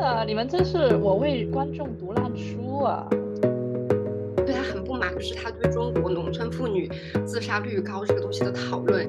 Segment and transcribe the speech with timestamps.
[0.00, 3.06] 的，你们真是我为观众读烂书啊！
[4.34, 6.90] 对他很不满，就是他对中国农村妇女
[7.26, 9.06] 自杀率高这个东西的讨论。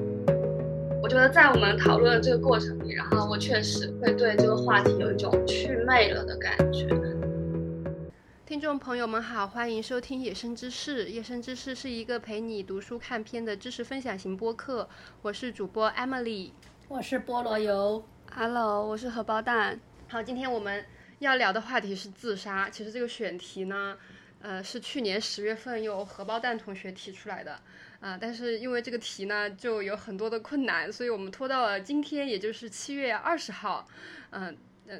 [1.02, 6.86] 我觉得在我们讨论的这个过程里，然后我确实会对这个话题有一种祛魅了的感觉。
[8.44, 11.06] 听众朋友们好，欢迎收听《野生知识》。
[11.10, 14.86] 《野生知识》是一个陪你读书看片的知识分享型播客。
[15.22, 16.50] 我是主播 Emily，
[16.88, 18.02] 我是菠萝油
[18.36, 19.80] ，Hello，我是荷包蛋。
[20.12, 20.84] 好，今天我们
[21.20, 22.68] 要聊的话题是自杀。
[22.68, 23.96] 其实这个选题呢，
[24.42, 27.58] 呃，是去年十月份由荷包蛋同学提出来的，
[27.98, 33.88] 啊，但是因为这个题呢，就有很多的困难，所以我们拖到了今天，也就是七月二十号。
[34.32, 34.54] 嗯，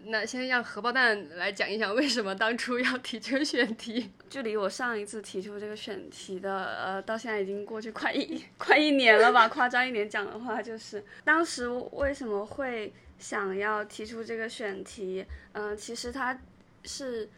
[0.07, 4.11] 那先让荷包蛋来讲一讲为什么当初要提这个选题。
[4.31, 9.47] 距离我上一次提出这个选题的，呃，到现在已经过去快一 快一年了吧？
[9.47, 12.91] 夸张一点讲的话，就是当时为什么会。
[13.23, 16.37] 想要提出这个选题，嗯，其实它
[16.83, 17.31] 是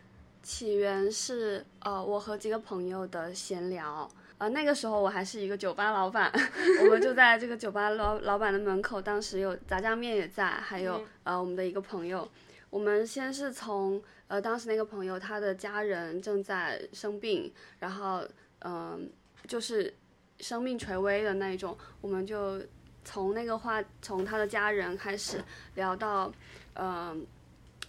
[0.43, 6.33] 起源是呃我和几个朋友的闲聊，呃那个时候我还是一个酒吧老板，
[6.83, 12.27] 我们就在这个酒吧老老板的门口，当时有炸酱面也在，还有呃我们的一个朋友，
[12.71, 18.27] 我们先是从呃当时那个朋友他的家人正在生病，然后
[18.61, 19.11] 嗯
[19.47, 19.93] 就是
[20.41, 22.59] 生命垂危的那一种，我们就。
[23.05, 25.43] 从那个话，从他的家人开始
[25.75, 26.33] 聊到，
[26.75, 27.27] 嗯，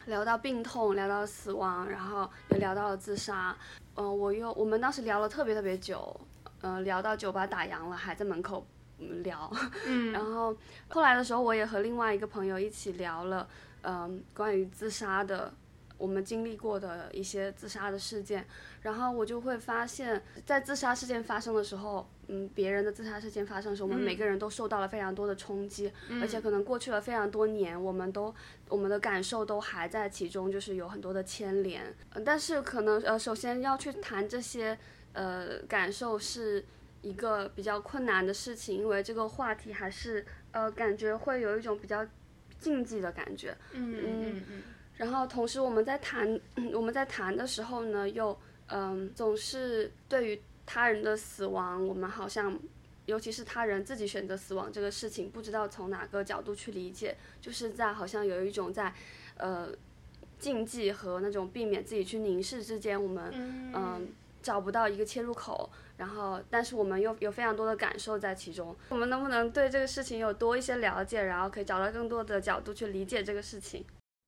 [0.05, 3.55] 聊到病痛，聊到死亡，然后又聊到了自杀。
[3.95, 6.19] 嗯，我又我们当时聊了特别特别久，
[6.61, 8.65] 嗯，聊到酒吧打烊了，还在门口
[9.23, 9.49] 聊。
[9.85, 10.55] 嗯， 然后
[10.89, 13.47] 后来的时候，我也和另外一个朋友一起聊了，
[13.83, 15.51] 嗯，关于自杀的，
[15.97, 18.45] 我们经历过的一些自杀的事件。
[18.81, 22.07] 然后我就会发现，在自杀事件发生的时候。
[22.27, 28.33] 嗯，别人的自杀事件发生的时候，我们每个人都受到了非常多的冲击，而且可能过去了非常多年，我们都
[28.67, 31.83] 我们的感受都还在其中，就是有很多的牵连。
[32.25, 34.75] 但是可能呃，首先要去谈这些
[35.13, 36.65] 呃感受是
[37.03, 42.03] 一个比较困难的事情，因为这个话题还是呃感觉会有一种比较
[42.57, 43.55] 禁忌的感觉。
[43.71, 44.63] 嗯嗯嗯。
[44.97, 46.39] 然后同时我们在谈
[46.73, 50.41] 我们在谈的时候呢，又嗯总是对于。
[50.67, 52.59] 他人的死亡，我们好像，
[53.05, 58.91] 尤其是他人自己选择死亡这个事情，不知道从哪个角度去理解，就是在好像有一种在，
[59.37, 59.69] 呃，
[60.39, 63.31] 禁忌和那种避免自己去凝视之间，我们
[63.75, 64.07] 嗯
[64.41, 73.85] 找不到一个切入口，然后但是我们又有非常多的感受在其中，我们能不能对这个事情有多一些了解，然后可以找到更多的角度去理解这个事情？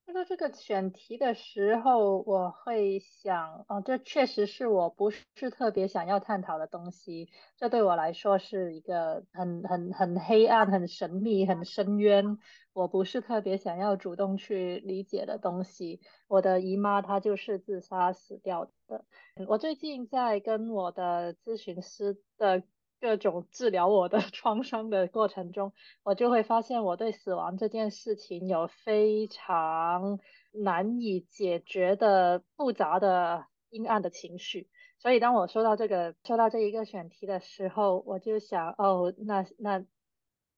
[0.07, 7.28] 说到这个选题的时候，我会想，哦，这确实是我不是特别想要探讨的东西。
[7.57, 12.38] 这对我来说是一个很很很黑暗、很神秘、很深渊，
[12.72, 16.00] 我不是特别想要主动去理解的东西。
[16.29, 19.03] 我的姨妈她就是自杀死掉的。
[19.46, 22.63] 我最近在跟我的咨询师的。
[23.00, 30.19] 各种治疗我的 创伤的过程中，我就会发现我对死亡这件事情有非常
[30.52, 34.69] 难以解决的复杂的阴暗的情绪。
[35.00, 39.85] 所以当我收到这个收到这一个选题的时候，我就想，哦，那那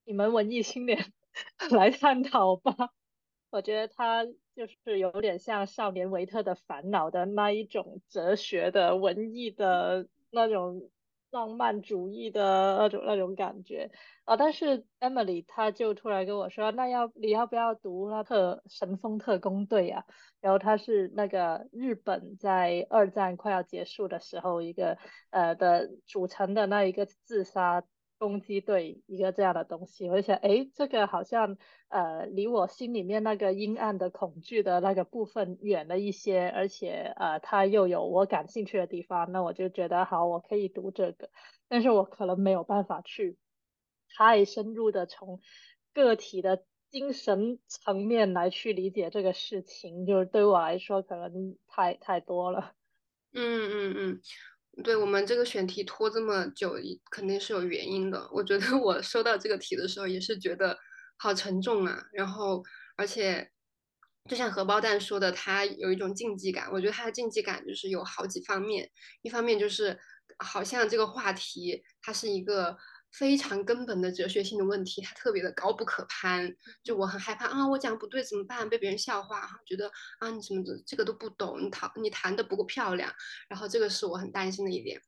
[0.06, 1.11] 你们文艺青年
[1.71, 2.73] 来探讨吧。
[3.50, 4.25] 我觉得他
[4.56, 10.89] 就是有点像少年维特的烦恼的那一种哲学的文艺的那种。
[11.31, 13.91] 浪漫主义的那种那种感觉
[14.25, 20.06] 啊，但是 Emily 她就突然跟我说，那要你要不要读那特神风特工队啊？
[20.41, 24.97] 然后他是那个日本在二战快要结束的时候一个
[25.29, 27.84] 呃的组成的那一个自杀。
[28.19, 31.57] 攻击队一个这样的东西，我就想，哎，这个好像
[31.88, 41.30] 呃离我心里面那个阴暗的恐惧的那个部分远了一些，而且呃它又有我感兴趣的地方，那我就觉得好，我可以读这个，
[41.69, 43.38] 但是我可能没有办法去
[44.18, 45.40] 太深入的从
[45.94, 52.74] 个体的精神层面来去理解这个事情，就是对我来说可能太太多了。
[53.33, 53.42] 嗯
[53.72, 54.22] 嗯嗯。
[54.83, 56.75] 对我们这个选题拖这么久，
[57.11, 58.29] 肯定是有原因的。
[58.33, 60.77] 我觉得我收到这个题的时候，也是觉得
[61.17, 62.03] 好沉重啊。
[62.13, 62.63] 然后，
[62.97, 63.49] 而且
[64.29, 66.69] 就像荷包蛋说的，他有一种竞技感。
[66.71, 68.89] 我觉得他的竞技感就是有好几方面，
[69.21, 69.97] 一方面就是
[70.37, 72.77] 好像这个话题它是一个。
[73.11, 78.69] 非常根本的哲学性的问题，它特别的高不可攀，就我很害怕啊，我讲不对怎么办？
[78.69, 83.13] 被别人笑话哈，觉得啊你什么的这个都不懂，你谈你谈的不够漂亮，
[83.47, 85.01] 然后这个是我很担心的一点。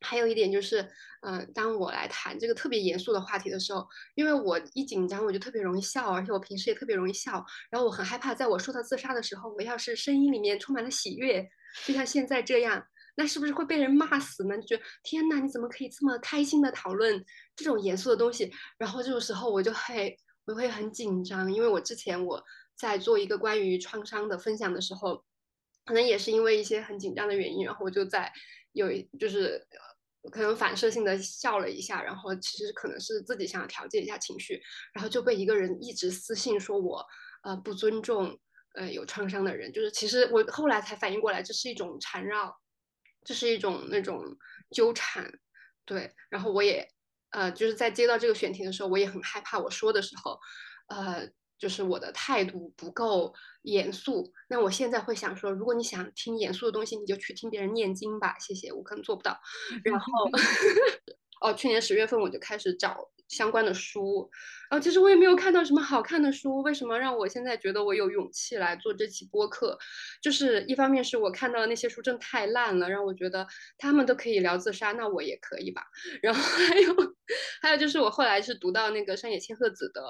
[0.00, 0.88] 还有一点就是，
[1.22, 3.84] 嗯，当我来谈这个特别严肃的话题的时候，
[4.14, 11.50] 因为我一紧张我就特别容易笑，而且我平时也特别容易笑，然后我很害怕，在我说到自杀的时候，我要是声音里面充满了喜悦，
[11.84, 12.86] 就像现在这样，
[13.18, 14.56] 那是不是会被人骂死呢？
[14.58, 17.22] 就觉得天哪，你怎么可以这么开心的讨论
[17.54, 18.50] 这种严肃的东西？
[18.78, 20.16] 然后这种时候我就会
[20.46, 22.42] 我会很紧张，因为我之前我
[22.76, 25.22] 在做一个关于创伤的分享的时候，
[25.84, 28.32] 可能也是因为一些很紧张的原因，然后我就在
[28.72, 28.88] 有
[29.18, 29.66] 就是。
[30.32, 34.60] 可能反射性的笑了一下，然后其实可能是自己想要调节一下情绪，
[34.92, 37.06] 然后就被一个人一直私信说我
[37.44, 38.38] 呃不尊重
[38.74, 42.54] 呃有创伤的人，就是其实我后来才反应过来，这是一种缠绕，
[43.28, 44.24] 这是一种那种
[44.70, 45.30] 纠缠，
[45.84, 46.88] 对，然后我也
[47.32, 50.40] 呃就是在接到这个选题的时候，我也很害怕我说的时候，
[50.88, 51.28] 呃。
[51.58, 59.36] 就是我的态度不够严肃，那我现在会想说，如果你想听严肃的东西，你就去听别人念经吧，谢谢，我可能做不到。
[59.82, 60.06] 然后，
[61.42, 63.10] 哦，去年十月份我就开始找。
[63.28, 64.28] 相关的书，
[64.70, 66.62] 然后其实我也没有看到什么好看的书。
[66.62, 69.78] 为什么让我现在觉得我有勇气来做这期播客？
[70.22, 73.46] 就是一方面是我看到的那些书真太烂了，让我觉得
[73.76, 75.82] 他们都可以聊自杀，那我也可以吧。
[76.22, 76.94] 然后还有，
[77.60, 80.02] 还有就是我后来是读到那个山野千鹤子的，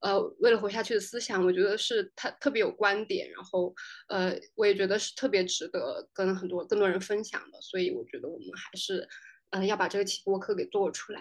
[0.00, 3.74] 呃，为了活下去的思想，我觉得是他特别有观点，然后
[4.08, 7.60] 呃，我也觉得是特别值得跟很多更多人分享的。
[7.60, 9.08] 所以我觉得我们还是，
[9.50, 11.20] 嗯，要把这个期播客给做出来。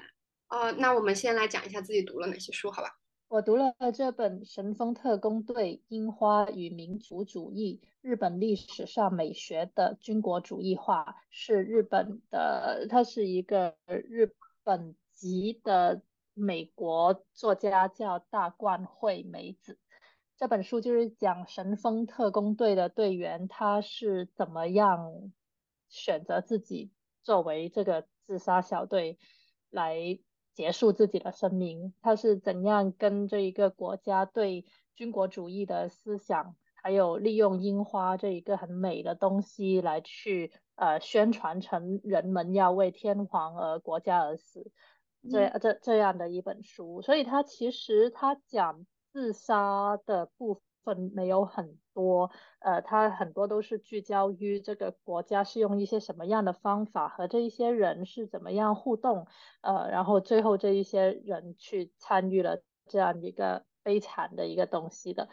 [0.50, 2.98] 哦，那我们先来讲一下自己读了哪些书，好吧？
[3.28, 16.01] 我读了这本《神风特工队：樱花与民族主义：日本历史上美学的军国主义化》，是日本的，它是一个日本籍的
[16.34, 19.78] 美国作家，叫大冠惠美子。
[20.36, 25.31] 这本书就是讲神风特工队的队员，他是怎么样
[25.90, 26.90] 选择自己
[27.22, 29.19] 作为这个自杀小队
[29.69, 30.19] 来。
[30.60, 44.70] 结束自己的生命，他是怎样跟这一个国家对军国主义的思想，还有利用樱花这一个很美的东西来去呃宣传成人们要为天皇而国家而死，
[45.32, 51.12] 这这这样的一本书，所以他其实他讲自杀的部分。
[51.16, 59.28] 没有很多，呃，它很多都是聚焦于这个国家是用一些什么样的方法和这一些人是怎么样互动，
[59.62, 65.30] 呃，然后最后这一些人去参与了这样一个悲惨的一个东西的，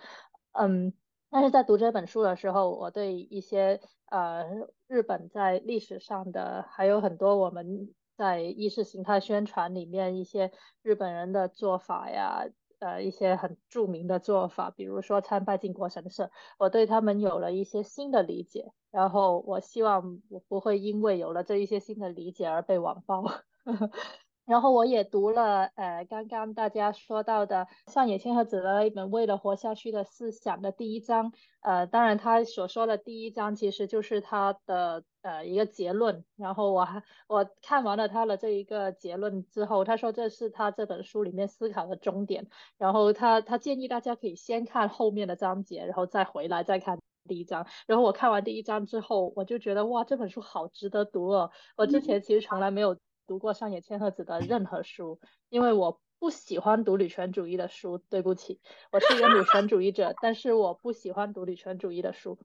[0.52, 0.92] 嗯，
[1.30, 4.44] 但是在读这本书的时候，我对一些呃
[4.88, 10.52] 日本在历史上的还有很多我们在意识形态宣传里面一些
[10.82, 12.46] 日本人的做法呀。
[12.78, 18.72] 呃，一些很著名的做法，比如说参拜靖国神社，我对他们有了一些新的理解。
[18.90, 23.24] 然后我希望我不会因为有了这一些新的理解而被网暴。
[24.46, 36.24] 然后我也读了，呃，刚刚大家说到的上野千鹤子的一本《为了活下去的思想》的第一章，呃，当然他所说的第一章其实就是他的呃一个结论。
[36.36, 42.46] 然后我还我看完了他的这一个结论之后，他说这是他这本书里面思考的终点。
[42.78, 47.66] 然后他他建议大家可以先看后面的章节，然后再回来再看第一章。
[47.88, 51.50] 然后我看完第一章之后，我就觉得哇，这本书好值得读哦！
[51.76, 52.96] 我之前其实从来没有。
[53.26, 57.98] 读过上野千鹤子的任何书，因为我不喜欢读女权主义的书。
[57.98, 58.60] 对不起，
[58.92, 62.38] 我是一个女权主义者，但是我不喜欢读女权主义的书。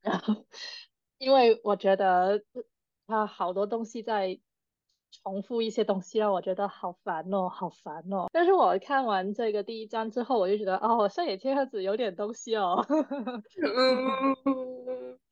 [0.00, 0.44] 然后，
[1.18, 2.42] 因为我觉得
[3.06, 4.38] 他好多东西在
[5.22, 8.26] 重复一些东西，让我觉得好烦哦，好烦哦。
[8.32, 12.84] 但是我看完这个第一章之后，我就觉得哦，上野千鹤子有点东西哦。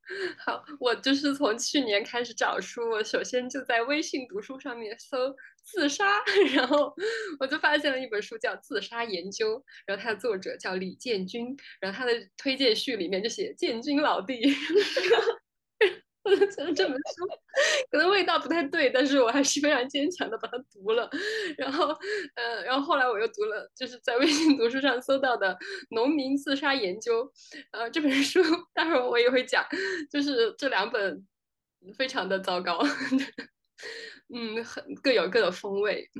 [0.38, 5.34] 好，我就是从去年开始找书，我首先就在微信读书上面搜
[5.64, 6.22] 自杀，
[6.54, 6.94] 然后
[7.40, 14.40] 我就发现了一本书叫《自杀研究》，然后它的作者叫李建军，然后他的推荐序里面就写建军老弟。
[16.26, 17.26] 我觉得这本书
[17.90, 21.08] 可能味道不太对，但是我还是非常坚强的把它读了。
[21.56, 21.86] 然后，
[22.34, 25.54] 呃，然后后来我又读了，就是在微信读书上搜到的
[25.90, 27.24] 《农民自杀研究》。
[27.70, 28.40] 呃，这本书
[28.74, 29.64] 待会儿我也会讲，
[30.10, 31.24] 就是这两本
[31.96, 32.82] 非常的糟糕，
[34.34, 36.10] 嗯，很各有各的风味。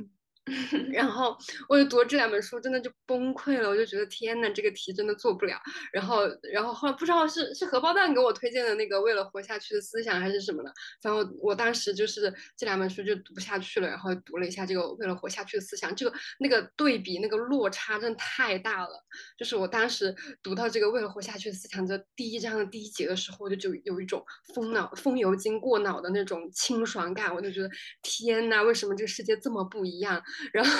[0.91, 1.37] 然后
[1.67, 3.69] 我就读了这两本书，真的就崩溃了。
[3.69, 5.59] 我就觉得天呐，这个题真的做不了。
[5.91, 10.71] 然后，然后后来不知道是是荷包蛋给我推荐的那个《为了活下去的思想》还是什么的。
[11.01, 19.03] 然后我当时就是这两本书就读不下去了，然后读了一下这个《为了活下去的思想》，这个那个对比那个落差真的太大了。
[19.37, 24.23] 就是我当时读到这个《为了活下去的思想》这第一章的第一节的时候，我就就有一种
[24.53, 27.33] 风脑风油精过脑的那种清爽感。
[27.35, 27.69] 我就觉得
[28.01, 30.21] 天呐，为什么这个世界这么不一样？
[30.53, 30.71] 然后，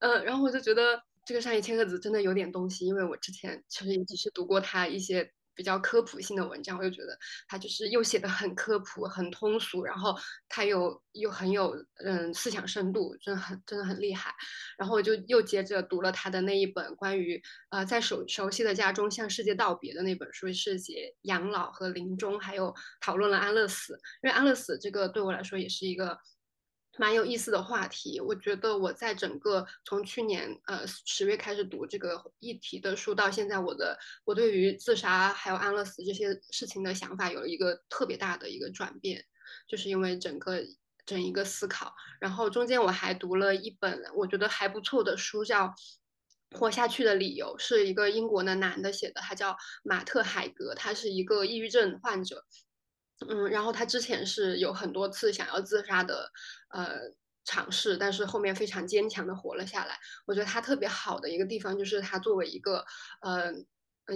[0.00, 10.16] 呃，然后我就觉得这个上野千鹤子真的有点东西，因为我之前其实也只是读过他一些比较科普性的文章，我就觉得他就是又写的很科普、很通俗，然后
[10.48, 14.34] 他又又很有嗯思想深度，真的很真的很厉害。
[14.78, 26.18] 然后我就又接着读了他的那一本关于呃在熟熟悉的家中向世界道别的那本书，是写养老和临终，还有讨论了安乐死，因为安乐死这个对我来说也是一个。
[26.98, 39.24] 蛮有意思的话题，我觉得我在整个从去年呃十月开始读这个议题的书到现在，我的我对于自杀还有安乐死这些事情的想法有了一个特别大的一个转变，
[39.66, 40.62] 就是因为整个
[41.06, 41.94] 整一个思考。
[42.20, 45.68] 然后中间我还读了一本我觉得还不错的书，叫
[46.58, 52.44] 《活下去的理由》，是一个英国的男的写的，他叫马特海格，他是一个抑郁症患者。
[53.28, 56.30] 嗯，然后他之前是有很多次想要自杀的，
[56.70, 56.98] 呃，
[57.44, 59.96] 尝试，但是后面非常坚强的活了下来。
[60.26, 62.84] 我觉得他特别好的一个地方就是他作为一个
[63.22, 63.52] 呃，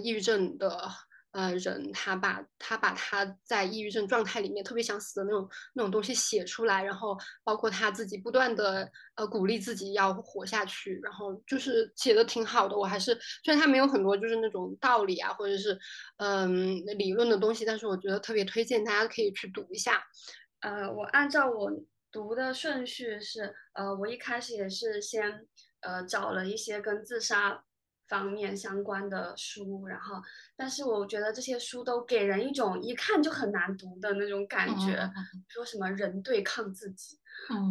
[0.03, 0.91] 抑郁症的。
[1.37, 7.15] 呃，人他把他把他在抑郁症状态里面特别想死的那种那种东西写出来，然后
[7.45, 12.75] 包括他自己不断的呃鼓励自己要活下去，然后就是写的挺好的。
[12.75, 13.13] 我还是
[13.45, 15.79] 虽然他没有很多就是那种道理啊或者是
[16.17, 20.03] 嗯理论的东西，但是我觉得特别推荐大家可以去读一下。
[20.61, 21.71] 呃，我按照我
[22.11, 25.47] 读的顺序是，呃，我一开始也是先
[25.81, 27.63] 呃找了一些跟自杀。
[28.09, 30.23] 方面相关的书，然后，
[30.55, 35.11] 但是我觉得这些书都给人一种一看就很难读的那种感觉，
[35.49, 37.19] 说什么人对抗自己，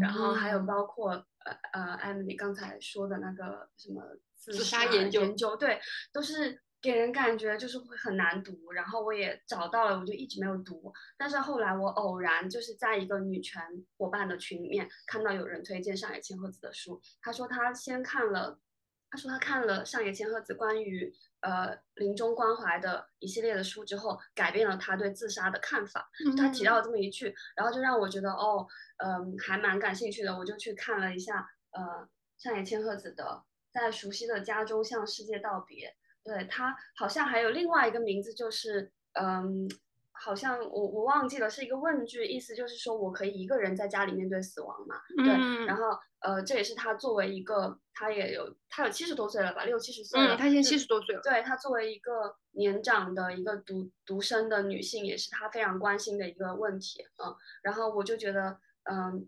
[0.01, 1.11] 然后还有包括
[1.45, 4.01] 呃呃，Emily 刚才说的那个什么
[4.35, 5.79] 自杀研究，对，
[6.11, 8.71] 都是给人感觉就是会很难读。
[8.73, 10.93] 然后我也找到了，我就一直没有读。
[11.17, 13.61] 但是后来我偶然就是在一个女权
[13.97, 18.59] 伙伴的群里面看到有人推荐上野千鹤子的书，他说他先看了。
[19.09, 26.09] 他说他看了上野千鹤子关于呃临终关怀的一系列的书之后，改变了他对自杀的看法。
[26.37, 30.37] 他提到了这么一句，然后就让我觉得哦，嗯，还蛮感兴趣的。
[30.37, 32.07] 我就去看了一下呃
[32.37, 35.95] 上野千鹤子的在熟悉的家中向世界道别。
[36.23, 39.69] 对他好像还有另外一个名字，就是嗯。
[40.17, 44.95] 好像我我忘记了是一个问句，意思就是说我可以一个人在家里面对死亡嘛？
[45.17, 45.89] 对，然后
[46.21, 51.21] 呃，这也是他作为一个，他也有他有七十多岁了吧，六七十岁了，他现在七十多岁了。
[51.23, 59.27] 对他作为一个年长的一个独独生的女性，也是他非常关心的一个问题嗯，然后我就觉得，嗯，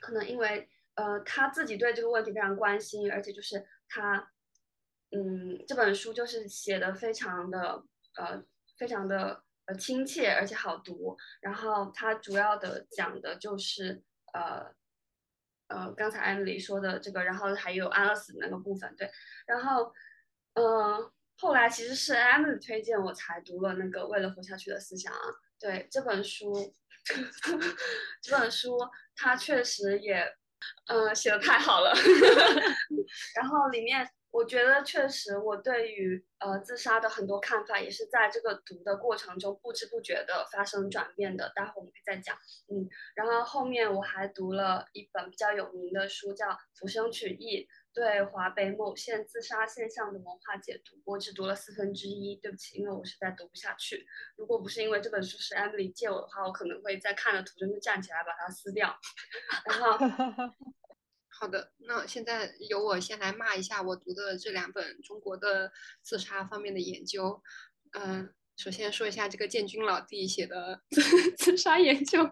[0.00, 4.30] 可能因为呃他自己对这个问题非常关心，而且就是他，
[5.10, 7.82] 嗯，这本书就是写的非常的
[8.16, 8.44] 呃
[8.78, 9.42] 非常的。
[9.64, 11.16] 呃，亲切而且好读。
[11.40, 14.02] 然后它主要的讲的就是
[14.32, 14.74] 呃
[15.72, 18.94] 呃，刚才安里说的这个，然后还有安乐死那个部分。
[18.96, 19.10] 对，
[19.46, 19.92] 然后
[20.54, 25.12] 呃，后来其实是安利推荐我才读了那个《为了活下去的思想》。
[25.58, 26.74] 对这本书，
[28.20, 28.76] 这本书
[29.16, 30.24] 它确实也
[30.86, 31.92] 呃写的太好了。
[33.36, 34.08] 然后里面。
[34.32, 41.52] 我觉得确实，我对于呃自杀的很多看法，也是在这个读的过程中不知不觉的发生转变的。
[41.54, 42.34] 待会我们可以再讲，
[42.68, 54.06] 嗯，然后后面我还读了一本比较有名的书，叫《浮生曲艺对华北某县自杀现象的文化解读》，我只读了四分之一，对不起，因为我实在读不下去。
[54.38, 58.98] 如果不是因为这本书是 Emily 借我的话，我可能会在看的途中就站起来把它撕掉，
[59.68, 59.98] 然后。
[61.42, 67.42] 好的，那现在由我先来骂一下我读的这两本中国的自杀方面的研究。
[67.94, 70.80] 嗯，首先说一下这个建军老弟写的
[71.36, 72.30] 自杀研究。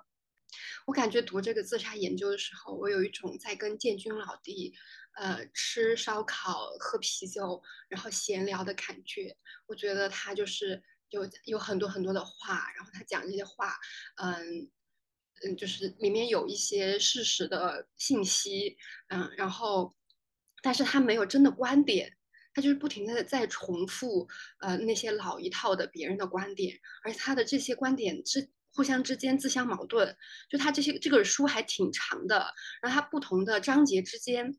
[0.86, 4.72] 我感觉读这个自杀研究的时候，我有一种在跟建军老弟
[5.16, 9.36] 呃吃烧烤、喝啤酒，然后闲聊的感觉。
[9.66, 13.76] 我觉得他就是有有很多很多的话，然后他讲这些话，
[14.22, 14.70] 嗯。
[15.42, 18.76] 嗯，就是里面有一些事实的信息，
[19.08, 19.94] 嗯，然后，
[20.62, 22.16] 但是他没有真的观点，
[22.54, 24.28] 他就是不停的在重复，
[24.60, 30.16] 呃，那些老一套的别人的观点，而且他的这些观点之互相之间自相矛盾。
[30.50, 34.58] 就他这些这个书还挺长的，然后他不同的章节之间，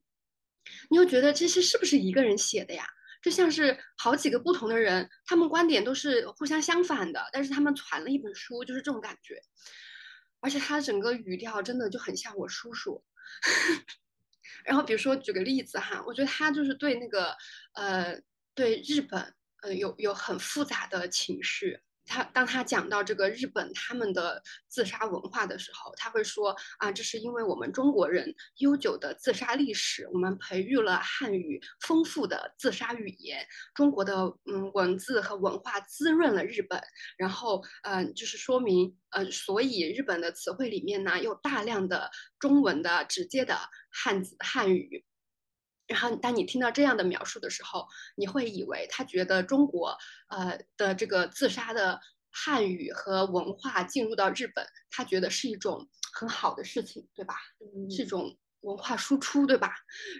[0.90, 2.86] 你又觉得这些是不是一个人写的呀？
[3.22, 9.40] 就像是好几个不同的人，他们观点都是互相相反的，但是他们传了一本书，就是这种感觉。
[10.42, 13.02] 而且他整个语调真的就很像我叔叔。
[14.66, 17.36] 然后比如说举个例子哈，我觉得他就是对那个
[17.74, 18.20] 呃
[18.54, 21.80] 对日本呃有有很复杂的情绪。
[22.06, 34.14] 他当他讲到这个日本他们的自杀文化的时候，他会说啊，这是因为我们中国人悠久的自杀历史，我们培育了汉语丰富的自杀语言，中国的
[34.46, 36.82] 嗯文字和文化滋润了日本，
[37.18, 43.58] 然后嗯就是说明呃，所以日本的词汇里面呢有大量的中文的直接的
[43.92, 45.06] 汉字汉语。
[45.92, 49.98] 然后，当你听到这样的描述的时候，你会以为他觉得中国
[50.30, 57.36] 呃的这个自杀的汉语和文化进入到日本，他觉得是一种很好的事情，对吧？
[57.90, 59.74] 是一种文化输出，对吧？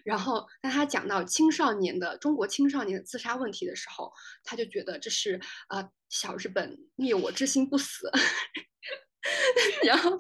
[0.04, 4.12] 然后，当他讲到青少年的中国青少年的自杀问题的时候，
[4.44, 8.12] 他就觉得这是呃小日本灭我之心不死。
[9.86, 10.18] 然后，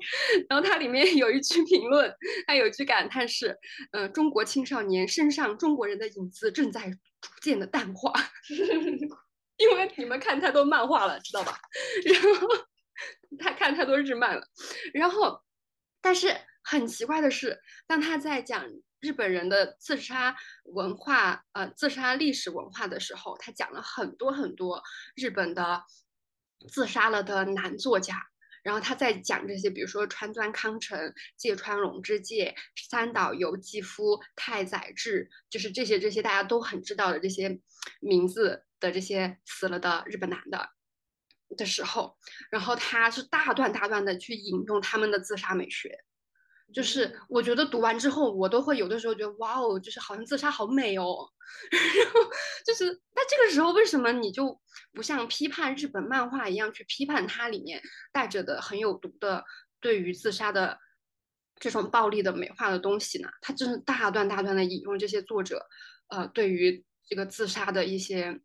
[0.50, 2.14] 然后它里面有一句评论，
[2.48, 3.58] 它有一句感叹是：
[3.92, 6.90] 呃，中国青少年身上中国人的影子正在
[7.22, 8.14] 逐渐的淡化，
[9.58, 11.58] 因为你们看太多漫画了，知道吧？
[12.06, 12.48] 然后
[13.40, 14.44] 他看太多日漫了，
[14.94, 15.42] 然后，
[16.02, 18.66] 但是很奇怪的是，当他在讲
[19.00, 24.84] 日本人的自杀文化、呃自杀历史文化的时候，他讲了很多很多
[25.16, 25.84] 日本的
[26.70, 28.31] 自杀了的男作家。
[28.64, 32.56] 然后他在讲这些，比如说川端康成、芥川龙之介、
[32.90, 37.60] 三岛由纪夫、太宰治，就是这些这些大家都很知道的这些
[38.00, 40.70] 名字的这些死了的日本男的
[41.58, 42.18] 的时候，
[42.50, 46.04] 然后他是大段大段的去引用他们的自杀美学。
[46.74, 51.30] 就是我觉得读完之后，我都会有的时候觉得哇哦，就是好像自杀好美哦。
[51.72, 52.32] 然后
[52.66, 54.58] 就是那这个时候，为什么你就
[54.94, 57.82] 不像批判日本漫画一样去批判它里面
[58.14, 59.44] 带着的很有毒的
[59.82, 60.80] 对于自杀的
[61.60, 63.30] 这种暴力的美化的东西呢？
[63.42, 65.68] 他真是大段大段的引用这些作者
[66.08, 68.40] 呃对于这个自杀的一些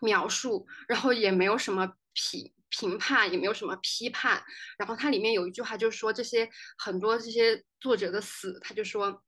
[0.00, 2.52] 描述，然后也没有什么批。
[2.70, 4.42] 评判也没有什么批判，
[4.78, 6.48] 然后它里面有一句话就是说这些
[6.78, 9.22] 很多这些作者的死，他就说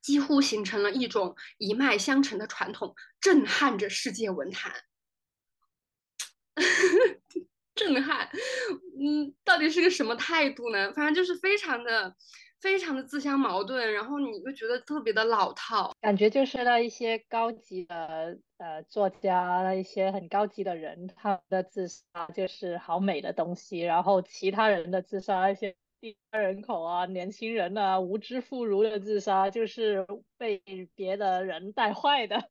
[0.00, 4.74] 几乎形成了一种一脉相承的传统，震撼着世界文坛。
[7.74, 8.30] 震撼，
[8.98, 10.92] 嗯，到底是个什么态度呢？
[10.94, 12.16] 反正就是非常的。
[12.60, 30.06] 非常的自相矛盾，然后你就觉得特别的老套，感觉就是那一些高级的呃作家，那一些很高级的人，他们的自杀就是好美的东西，然后其他人的自杀，一些低人口啊、年轻人啊、无知妇孺的自杀，就是
[30.38, 30.62] 被
[30.94, 32.50] 别的人带坏的。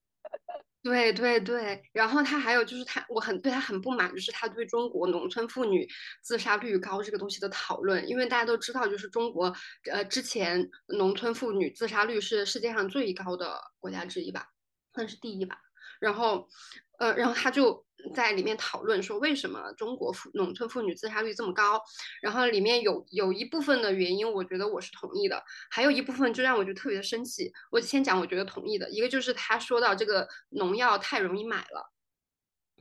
[0.85, 5.87] 对对对，然后他还有就是他，我很对他很不满，就是他对中国农村妇女
[6.21, 9.51] 自杀率高这个东西的讨论，因为大家都知道，就是中国
[9.91, 14.47] 呃之前农村妇女自杀率是世界上最高的国家之一吧，
[14.93, 15.57] 算是第一吧，
[15.99, 16.47] 然后
[16.99, 17.84] 呃然后他就。
[18.13, 21.81] 在里面讨论说为什么中国妇农村妇女自杀率这么高，
[22.21, 27.51] 然后里面有有一部分的原因，我觉得我是同意的，还有一部分就让我就特别的生气。
[27.71, 31.91] 我先讲我觉得同意的一个就是他说到这个农药太容易买了，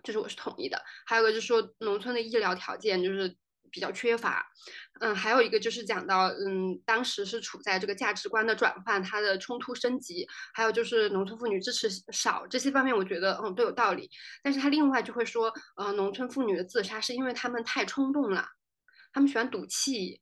[0.02, 3.36] 这是我是同意的，还有个就是说农村的医疗条件就是。
[3.74, 4.46] 比较缺乏，
[5.00, 14.08] 嗯，还有一个就是讲到，嗯，当时是处在这个价值观的转换，它的冲突升级，还有就是农村妇女支持少这些方面，我觉得嗯都有道理。
[14.44, 18.46] 但是他另外就会说，呃，农村妇女的自杀是因为她们太冲动了，
[19.12, 20.20] 她们喜欢赌气。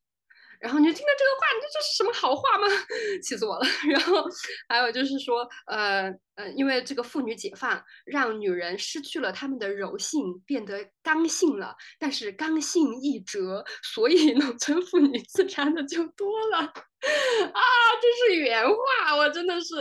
[0.63, 2.65] 然后你就听到这个话，你说这是什么好话吗？
[3.21, 3.65] 气死我了。
[3.91, 4.25] 然后
[4.69, 11.75] 还有就是说，呃呃，因为这个妇女解放，让女人失去了她们的柔性，变得刚性了。
[11.99, 16.59] 但是刚性易折，所以农村妇女自杀的就多了。
[16.63, 17.61] 啊，
[18.01, 19.75] 这是原话，我真的是，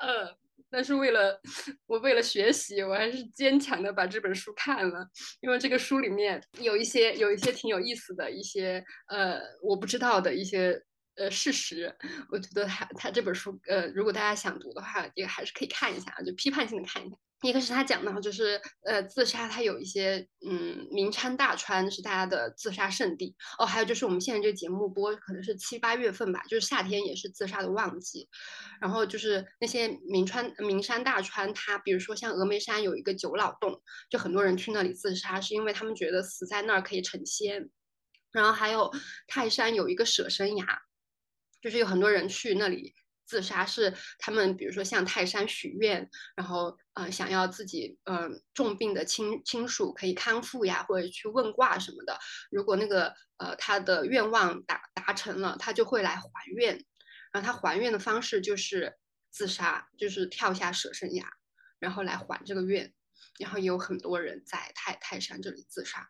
[0.00, 0.43] 呃。
[0.74, 1.40] 但是为了
[1.86, 5.08] 我为了学习，我还是坚强的把这本书看了，
[5.40, 10.82] 因为这个书里面有一些有一些挺有意思的一些呃我不知道的一些
[11.14, 11.94] 呃事实，
[12.28, 17.16] 我觉得他他这本书呃如果大家想读的话，也还是可以看一下，就批判性的看一下。
[17.50, 28.28] 一个是他讲到，就是呃自杀，他有一些嗯名川大川是大家的自杀圣地哦，还有就是我们现在这个节目播可能是七八月份吧，就是夏天也是自杀的旺季，
[28.80, 37.70] 然后就是那些名川名山大川，它比如说像峨眉山有一个九老洞，就很多人去那里自杀，是因为他们觉得死在那儿可以成仙。
[38.32, 38.90] 然后还有
[39.28, 40.66] 泰山有一个舍身崖，
[41.62, 42.92] 就是有很多人去那里
[43.26, 52.18] 自杀，是他们比如说向泰山许愿，然后呃想要自己嗯重病的亲亲属可以康复呀，或者去问卦什么的。
[52.50, 56.84] 如果那个呃他的愿望达达成了，他就会来还愿。
[57.32, 58.94] 然后他还愿的方式就是
[59.30, 61.26] 自杀，就是跳下舍身崖，
[61.80, 62.92] 然后来还这个愿。
[63.40, 66.08] 然后也有很多人在泰泰山这里自杀。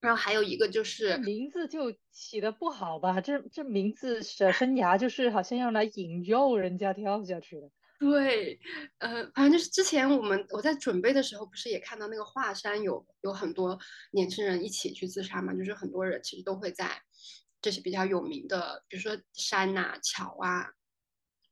[0.00, 3.20] 然后还有一个就是名字就起的不好吧？
[3.20, 7.70] 这这名字舍身崖就是好像要来引诱人家跳下去的。
[7.98, 8.58] 对，
[8.98, 13.78] 呃，反正就是之前我们我在准备的时候，不是也看到那个华山有有很多
[14.12, 15.54] 年轻人一起去自杀嘛？
[15.54, 16.90] 就是很多人其实都会在
[17.62, 20.75] 这些比较有名的，比如说山呐、桥啊。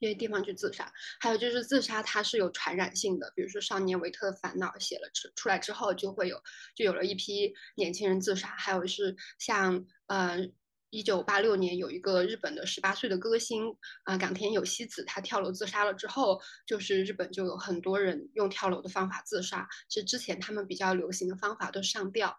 [0.05, 3.33] 这些地方去自杀，还有就是自杀，它是有传染性的。
[3.35, 6.39] 比如说《少年维特的烦恼》写了出出来之后，就会有
[6.75, 8.49] 就有了一批年轻人自杀。
[8.49, 10.47] 还有是像呃，
[10.91, 19.67] 一九八六年有一个日本的十八岁的歌星啊，冈田有希子，她跳楼自杀了之后，就是日本就有很多人用跳楼的方法自杀。
[19.89, 22.39] 是之前他们比较流行的方法都上吊。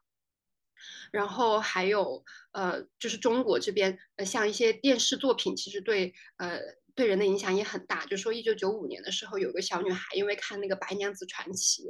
[1.12, 6.60] 然后还有呃，就是中国这边呃，像一些电视作品，其实对呃。
[6.95, 8.05] 对人的影响也很大。
[8.05, 11.84] 就说一九九五年的时候，有个小女孩因为看那个《白娘子传奇》，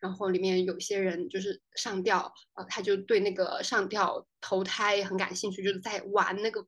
[0.00, 6.66] 然后里面有些人就是上吊，呃，她就对那个上吊投胎很感兴趣，就是在玩那个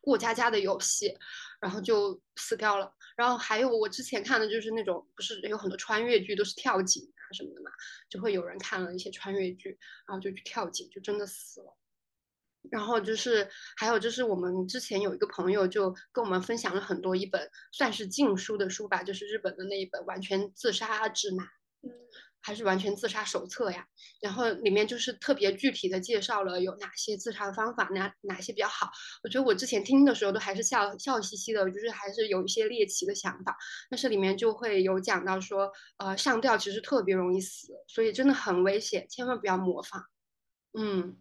[0.00, 1.16] 过家家的游戏，
[1.60, 2.92] 然后就死掉了。
[3.16, 7.70] 然后还有我之前看的就是那种，不是有很多穿越剧都是跳井啊什么的嘛，
[8.08, 11.76] 就会有人看了一些穿越剧，然后就去跳井，就真的死了。
[12.70, 21.44] 然后就是还有就是我们之前有一个朋友就跟我们分享了很多一本算是禁书的书吧，就是日本的那一本完全自杀指南，
[21.82, 21.90] 嗯，
[22.42, 23.86] 还是完全自杀手册呀。
[24.20, 28.90] 然后里面就是特别具体的介绍了有哪些自杀的方法，哪哪些比较好。
[29.22, 33.56] 我觉得我之前听的时候都还是笑笑嘻嘻的，就是还是有一些猎奇的想法。
[33.88, 40.02] 但是里面就会有讲到说，呃，上吊其实特别容易死，所以真的很危险，千万不要模仿。
[40.78, 41.16] 嗯。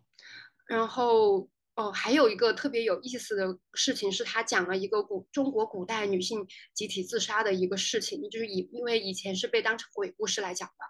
[0.67, 10.85] 然后哦，还有一个特别有意思的事情是，他讲了一个古中国古代女性集体自杀的一个事情，就是以因为以前是被当成鬼故事来讲的，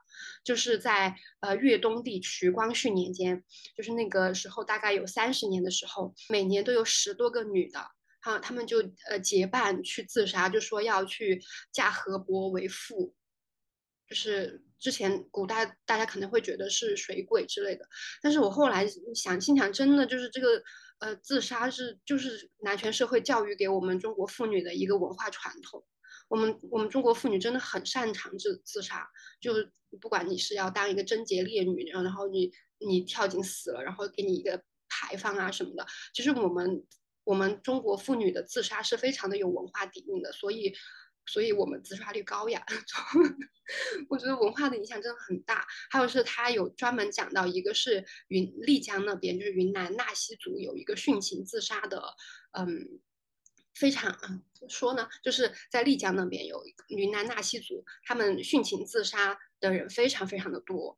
[0.45, 3.43] 就是在呃粤东地区光绪年间，
[3.75, 7.81] 就是那个时候大概有三十年的时候，每年都有十多个女的，
[8.21, 8.77] 哈，她们就
[9.09, 13.13] 呃结伴去自杀，就说要去嫁河伯为妇。
[14.07, 17.85] 就是之前古代大家可能会觉得是水鬼之类的，
[18.21, 20.63] 但是我后来想，心想真的就是这个，
[20.99, 25.83] 呃，自杀是就是男权社会教育给我们中国妇女的一个文化传统。
[26.29, 29.09] 我们我们中国妇女真的很擅长自自杀，
[29.41, 29.51] 就
[29.99, 36.85] 不管你是要当一个贞洁烈女，然后你你跳井死了，然后给你一个牌坊啊什么的，其实我们
[37.25, 40.73] 我们中国妇女的自杀是非常的有文化底蕴的，所以。
[41.27, 42.63] 所以我们自杀率高呀，
[44.09, 45.67] 我觉得文化的影响真的很大。
[45.89, 52.01] 还有是他有专门讲到，一个是云丽江那边，就是云南纳西族有一个殉情自杀的，
[52.57, 52.99] 嗯，
[53.75, 55.07] 非常嗯，说呢？
[55.21, 60.97] 就是在丽江那边有云南纳西族，他们殉情自杀的人非常非常的多。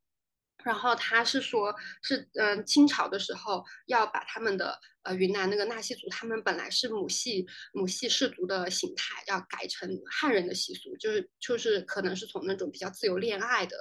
[0.63, 4.79] 然后他是说，是嗯，清朝的时候要把他们的。
[5.09, 7.43] 呃，云南那个纳西族，他们本来是母系
[7.73, 13.75] 母系氏族的形态，要改成汉人的习俗，就是就是可能是从那种比较自由恋爱的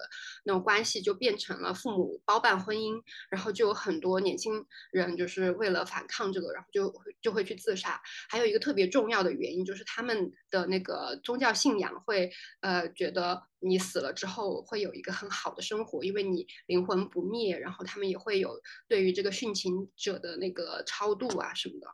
[0.44, 8.00] 那种关系，就变成了父母包办婚姻，然后就有很多年轻人就是为了反抗这个，然后就就会去自杀。
[8.30, 21.17] 还有一个特别重要的原因，就是他们的那个宗教信仰会呃觉得你死了之后会有一个很好的生活，因为你灵魂不灭，然后他们也会有对于这个殉情者的那个超。
[21.18, 21.88] 度啊什么的，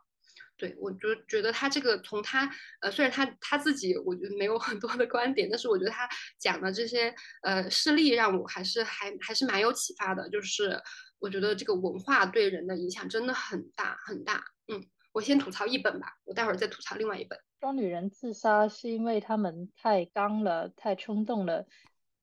[0.57, 6.07] 对我就觉得他这个从他呃，虽然他他自己我觉得没有很多的观点，但是我觉得他
[6.39, 10.29] 讲的这些呃事例让我还是还还是蛮有启发的。
[10.29, 10.81] 就是
[11.19, 14.45] 我觉得这个文化对人的影响真的很大很大。
[14.71, 17.37] 嗯，我先吐槽一本吧，我待会儿再吐槽另外一本。
[17.59, 21.65] 说女人自杀是因为她们太刚了，太冲动了。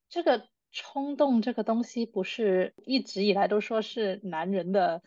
[0.09, 5.03] 这个冲动这个东西不是一直以来都说是男人的。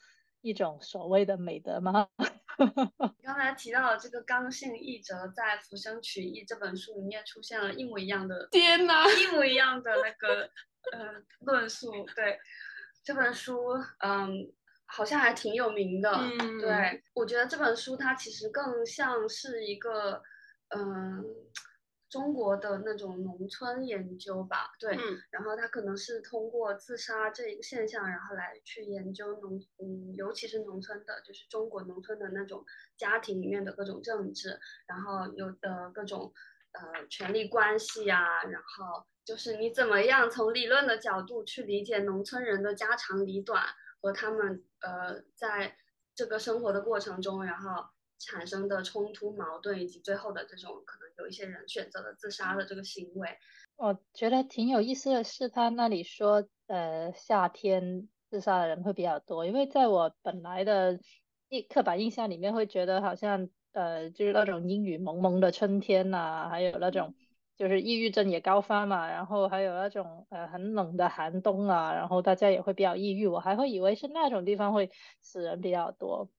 [0.45, 2.07] 一种所谓的美德吗？
[3.23, 10.47] 刚才提到的这个刚性译者在《浮生曲义》这本书里面出现了一模一样的，天哪，一模一样的那个
[10.91, 11.91] 呃论述。
[12.15, 12.37] 对
[13.03, 13.71] 这本书，
[14.03, 14.53] 嗯，
[14.85, 16.11] 好像还挺有名的。
[16.11, 20.21] 嗯，对我觉得这本书它其实更像是一个，
[20.69, 21.25] 嗯，
[22.09, 25.17] 中国的那种农村研究吧，对，嗯。
[25.31, 32.63] 然后他可能是通过自杀这一个现象，然后来去研究农，嗯，尤其是农村的，就是中国农村的那种
[32.97, 36.31] 家庭里面的各种政治，然后有的各种
[36.71, 43.63] 呃权力关系啊，然后就是你怎么样从理论的角度去理解农村人的家长里短
[44.01, 45.75] 和他们呃在
[46.13, 47.89] 这个生活的过程中，然后
[48.25, 53.29] 产生的冲突矛盾，以及最后的这种可能有一些人选择了自杀的这个行为。
[53.77, 60.99] 我觉得挺有意思的是，他那里说，呃，夏天自杀的人会比较多，因为在我本来的
[61.49, 67.13] 印刻板印象里面，会觉得好像，呃，就是那种阴雨蒙蒙的春天呐、还有那种
[67.57, 76.29] 就是抑郁症也高发嘛，然后还有那种呃很冷的寒冬啊，然后大家也会比较抑郁，我还会以为是那种地方会死人比较多，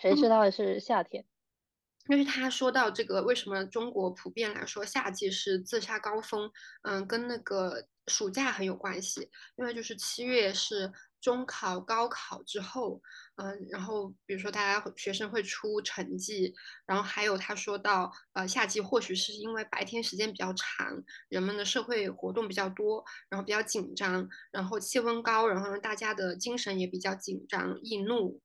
[0.00, 1.24] 谁知道是夏天。
[2.08, 6.50] 因为他说到这个，为什么中国普遍来说夏季是自杀高峰？
[6.82, 9.30] 嗯，跟那个暑假很有关系。
[9.54, 13.00] 因为就是七月是中考、高考之后，
[13.36, 16.52] 嗯，然后比如说大家学生会出成绩，
[16.86, 28.40] 然后还有他说到，呃，夏季或许是因为白天时间比较长，人们的社会活动比较多，然后比较紧张，然后气温高，然后让大家的精神也比较紧张、易怒。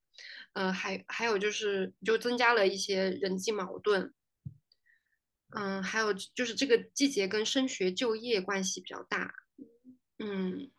[0.54, 4.14] 呃，还还有就是就增加了一些人际矛盾，
[5.56, 9.34] 嗯，还有就是这个季节跟升学就业关系比较大，
[10.20, 10.72] 嗯，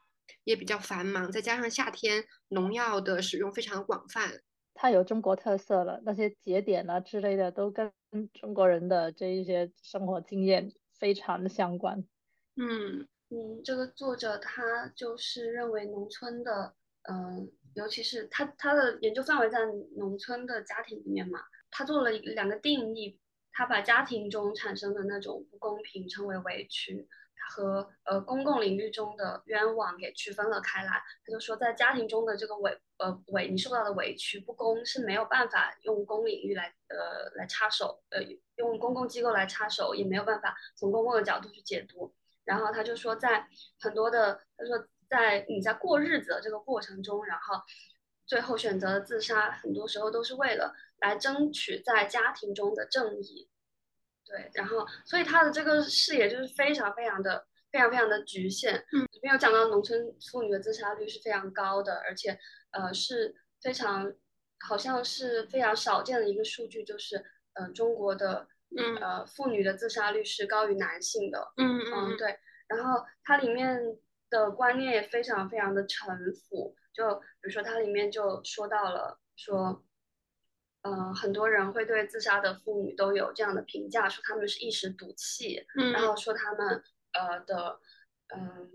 [0.45, 4.43] 也比较繁忙，再加上夏天农药的使用非常广泛，
[4.75, 7.93] 太有中国特色了，那些节点啊之类的都跟
[8.33, 12.05] 中国人的这一些生活经验非常的相关。
[12.57, 13.09] 嗯。
[13.31, 16.75] 嗯，这个作者他就是认为农村的，
[17.11, 19.61] 嗯、尤其是他他的研究范围在
[19.97, 21.41] 农村的家庭里面嘛，
[21.71, 23.19] 他做了一两个定义，
[23.53, 27.09] 他把家庭中产生的那种不公平称为委屈，
[27.51, 31.03] 和呃公共领域中的冤枉给区分了开来。
[31.25, 38.21] 他就说，在家庭中的这个委呃委你受到的委屈不公是没有办法用公领域来呃来插手，呃
[38.57, 42.15] 用公共机构来插手，也没有办法从公共的角度去解读。
[42.45, 43.47] 然后他就说，在
[43.79, 47.61] 很多的他说在你在过日子的这个过程中，然后
[48.27, 53.49] 最后选择了自杀，很多时候都是为了来争取在家庭中的正义。
[54.25, 58.75] 对，然后所以他的这个视野就是非常非常的非常非常的局限。
[58.93, 62.39] 嗯，里面有讲到农村妇女的自杀率是非常高的，而且
[62.73, 64.13] 呃是非常
[64.61, 71.51] 好像是非常少见的一个数据，就是呃中国的嗯呃妇女的自杀率是高于男性的。
[71.57, 72.39] 嗯嗯，嗯对。
[72.67, 73.81] 然后它里面
[74.31, 79.85] 的观念也非常非常的陈腐，就比如说它里面就说到了说，
[80.83, 87.81] 呃，很多人会对自杀的妇女都有这样的评价，说他们是一时赌气，嗯然后说他们呃的
[88.29, 88.71] 嗯、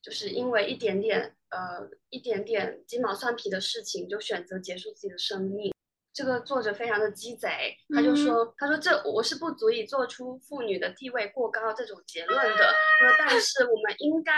[0.00, 5.71] 就是因为一点点呃一点点鸡毛蒜皮的事情就选择结束自己的生命。
[6.14, 12.56] 这个作者非常的鸡贼，他就说：“他说这我是不足以做出妇女的地位过高这种结论的。
[12.56, 14.32] 说但 是我们应该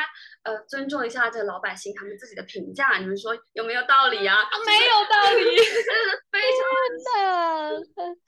[0.45, 2.99] 呃尊重一下这老百姓他们自己的评价。
[2.99, 4.37] 你们说有没有道理啊？
[4.67, 5.57] 没有道理。
[6.31, 7.85] 非常的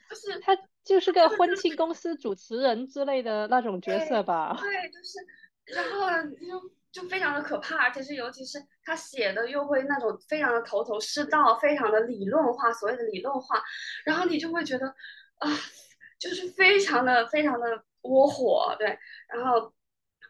[0.09, 4.57] 就是他就是个婚庆公司主持人之类的那种角色吧？
[4.61, 5.19] 对，就是，
[5.67, 6.07] 然后
[6.39, 13.63] 就就非常的可怕，而且是尤其是他写的又会那种非常的头头是道，非常的理论化，所谓的理论化，
[14.05, 14.87] 然后你就会觉得
[15.39, 15.51] 啊，
[16.19, 17.67] 就是非常的非常的
[18.03, 19.73] 窝火，对，然后。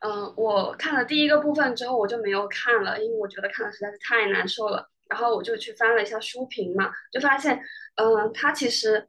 [0.01, 4.87] 嗯，我看了第一个部分之后，我就没有看了，因为我觉得看的实在是太难受了。
[5.09, 7.59] 然后我就去翻了一下书评嘛，就发现，
[7.95, 9.09] 嗯，他其实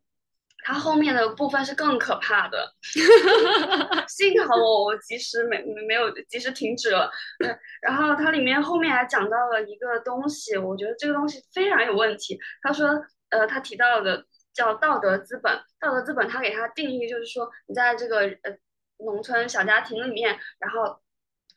[0.67, 2.69] 它后面的部分是更可怕的。
[4.05, 7.09] 幸好我我及时没没有及时停止了。
[7.39, 7.47] 对，
[7.81, 12.37] 然后它里面后面还讲到了一个东西，我觉得这个东西非常有问题。
[12.61, 12.85] 他说，
[13.29, 18.53] 呃，他提到的叫道德资本，道德资本他给它定义就是说，你在这个呃
[19.05, 20.99] 农村小家庭里面，然后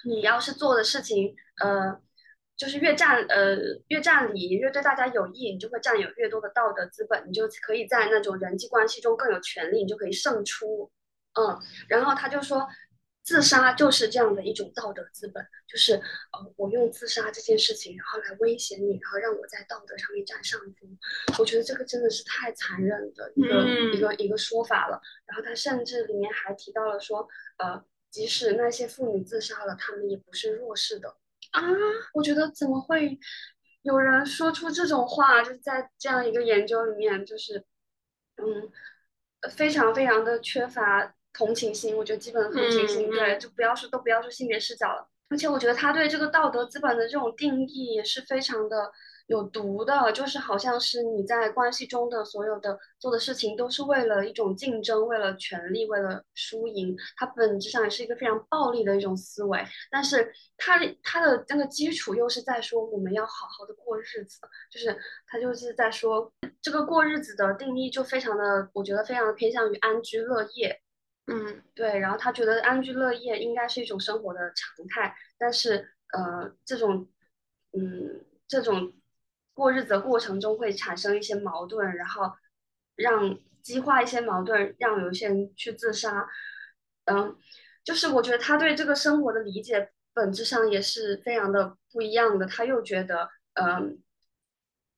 [0.05, 2.01] 你要是做的事情，呃。
[2.61, 3.57] 就是越占呃
[3.89, 10.93] 越占理，越对大家有益，你就会占有越多的道德资本，你就可以在那种人际关系中更有权利，你就可以胜出。
[11.33, 12.69] 嗯，然后他就说，
[13.23, 20.99] 自杀就是这样的一种道德资本，就是呃我用自杀这件事情，然后来威胁你，然后让我在道德上面占上风。
[21.39, 25.01] 我觉得这个真的是太残忍的一个、嗯一个一个说法了。
[25.25, 31.17] 然后他甚至里面还提到了说，呃，即使那些妇女自杀了，她们也不是弱势的。
[31.51, 31.63] 啊，
[32.15, 33.19] 我觉得怎么会
[33.83, 35.43] 有人说出这种话？
[35.43, 37.65] 就是在这样一个研究里面，就是
[38.37, 38.71] 嗯，
[39.41, 45.09] 呃非常非常的缺乏同情心，我觉得基本同情心，嗯对，嗯就不要说都不要说性别视角了。
[45.29, 48.93] 而且我觉得他对这个道德资本的这种定义也是非常的
[49.31, 59.65] 有毒的，就是好像是你在关系中的所有的做的事情都是为了一种竞争，为了权利，为了输赢，它本质上也是一个非常暴力的一种思维。
[59.89, 70.77] 但是它它的那个基础又是在说我们要好好的过日子，就是他就是在说这个过日子的定义就非常的，我觉得非常偏向于安居乐业。
[71.29, 77.07] 嗯对，然后他觉得安居乐业应该是一种生活的常态，但是呃，这种
[77.79, 78.93] 嗯这种
[79.61, 82.33] 过日子的过程中会产生一些矛盾，然后
[82.97, 86.27] 让激化一些矛盾，让有些人去自杀。
[87.05, 87.37] 嗯，
[87.85, 92.47] 就是我觉得他对这个生活的理解本质上也是非常的不一样的。
[92.47, 94.01] 他又觉得，嗯，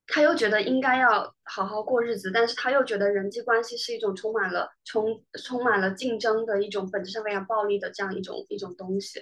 [0.07, 9.21] 他又觉得应该要好好过日子，但是他又觉得人际关系是一种充满了充充满了竞争的一种本质上非常暴力的这样一种一种东西。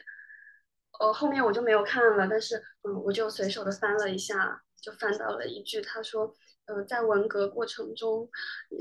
[0.99, 6.33] 呃，后面我就没有看了，但是嗯，我就随手的翻了一下，就翻到了一句，他说，
[6.65, 8.29] 呃，在文革过程中，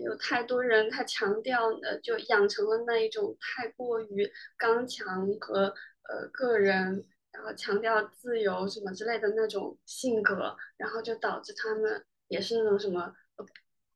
[0.05, 5.75] 有太多人他强调呃，就养成了那一种太过于刚强和
[6.09, 13.01] 呃个人，然后强调自由什么之类的那种性格，然后就导致他们也是那种什么。
[13.37, 13.47] 呃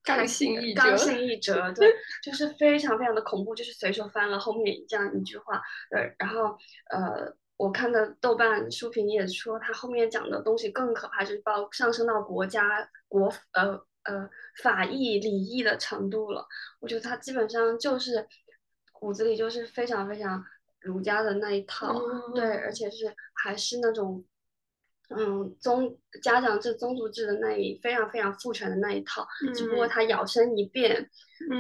[0.07, 1.91] 刚性一刚折性一折，对，
[2.23, 6.59] 就是非常非常的恐怖，就是随手翻了后面这样一句话，对，然后
[6.91, 14.29] 呃，我看的豆瓣书评也说，他后面讲的东西更可怕，就是包上升到国家国呃呃
[14.63, 16.47] 法义礼义的程度了。
[16.81, 18.27] 我觉得他基本上就是
[18.93, 20.45] 骨子里就是非常非常
[20.81, 21.99] 儒家的那一套，
[22.35, 24.23] 对，而且是还是那种。
[25.11, 29.25] 嗯，宗家长制、宗族制的那一非常非常父权的那一套，
[29.55, 31.11] 只不过嗯他摇身一变，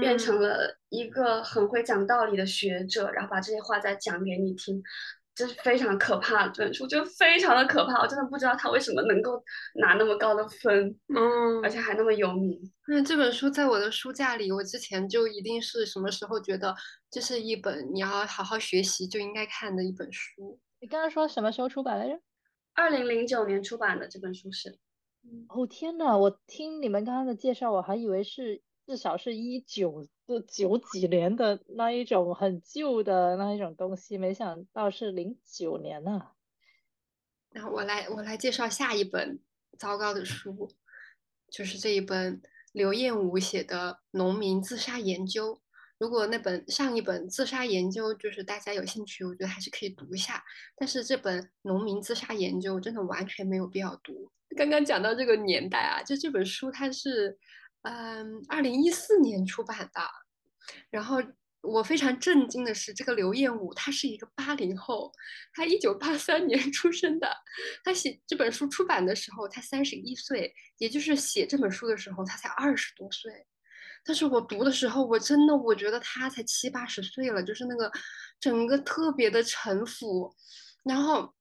[0.01, 4.83] 变嗯成了一个很会讲道理的学者，然后把这些话再讲给你听，
[5.35, 8.01] 这是非常可怕的这本书，就非常的可怕。
[8.01, 9.42] 我真的不知道他为什么能够
[9.75, 12.59] 拿那么高的分，嗯而且还那么有名。
[12.87, 16.75] 那这本书在我的书架里，我之前就一定是什么时候觉得
[17.11, 20.61] 这是一本你要好好学习就应该看的一本书。
[20.81, 22.20] 你刚刚说什么时候出版来着？
[22.75, 24.79] 二零零九年出版的这本书是，
[25.49, 36.33] 哦天呐，我听你们刚刚的介绍，我还以为是至少是一九就九几年的那一种很旧的那一种东西，没想到是零九年呐、
[37.51, 39.40] 那我来我来介绍下一本
[39.79, 40.70] 糟糕的书，
[41.51, 42.42] 就是这一本
[42.73, 45.55] 刘彦武写的《农民自杀研究》。
[45.97, 50.42] 如果那本上一本自杀研究就是大家有兴趣，我觉得还是可以读一下。
[50.77, 54.31] 但是这本农民自杀研究真的完全没有必要读。
[54.57, 57.38] 刚刚讲到这个年代啊，就这本书它是，
[57.85, 60.01] 嗯，二零一四年出版的，
[60.90, 61.23] 然后
[61.61, 65.12] 我非常震惊的是，这个刘彦武他是一个八零后，
[65.53, 67.29] 他一九八三年 出生的，
[67.85, 73.47] 他写这本书出版的时候他三十一岁，也就是写这本书的时候他才二十多岁。
[74.07, 77.90] 但是我读的时候，我真的我觉得他才七八十岁了，就是那个
[78.40, 80.35] 整个特别的沉浮。
[80.85, 81.35] 然后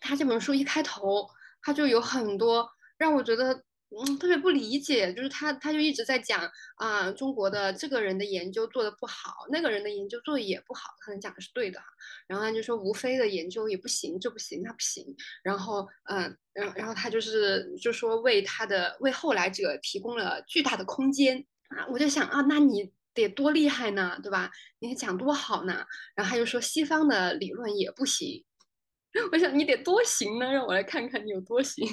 [0.00, 1.28] 他这本书一开头，
[1.62, 3.64] 他就有很多让我觉得
[3.98, 11.86] 嗯特别不理解，就是他他就一直在讲啊、中国的这个人的研究做的不好，那个人的研究做的也不好，可能讲的是对的哈。
[12.26, 15.14] 然后他就说吴飞的研究也不行，这不行那不行。
[15.42, 21.44] 然后嗯、然后然后他就是就说为他的为后来者提供了巨大的空间。
[21.68, 24.50] 啊，我就想啊，那你得多厉害呢，对吧？
[24.80, 25.84] 你讲多好呢？
[26.14, 28.44] 然后他就说西方的理论也不行，
[29.32, 31.86] 我想你得多行呢，让我来看看你有多行。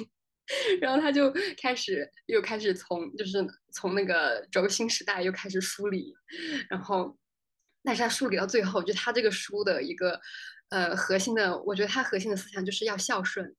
[0.80, 6.14] 然后他就开始又开始从就是从那个轴心时代又开始梳理，
[6.68, 7.16] 然后
[7.82, 10.20] 但是他梳理到最后，就他这个书的一个
[10.70, 13.54] 呃核心的，我觉得他核心的思想就是要孝顺。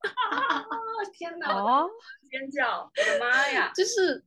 [1.12, 1.52] 天哪！
[1.52, 1.88] 哦，
[2.30, 2.90] 尖叫！
[2.96, 3.70] 我的妈呀！
[3.76, 4.22] 就是，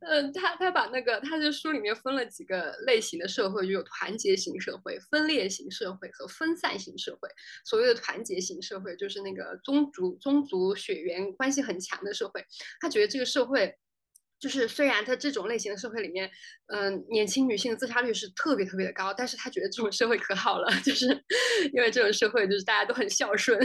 [0.00, 7.28] 嗯，他他把那个，他这书里面分了几个类型的社会，就有团结型社会、分裂型社会和分散型社会。
[7.64, 12.44] 所谓的团结型社会，就是那个宗族宗族血缘关系很强的社会。
[12.80, 13.76] 他觉得这个社会，
[14.38, 16.30] 就是虽然他这种类型的社会里面，
[16.68, 21.06] 嗯、年轻女性的自杀率是特别特别的高，但是他觉得这种社会可好了， 就是
[21.72, 23.60] 因为这种社会就是大家都很孝顺。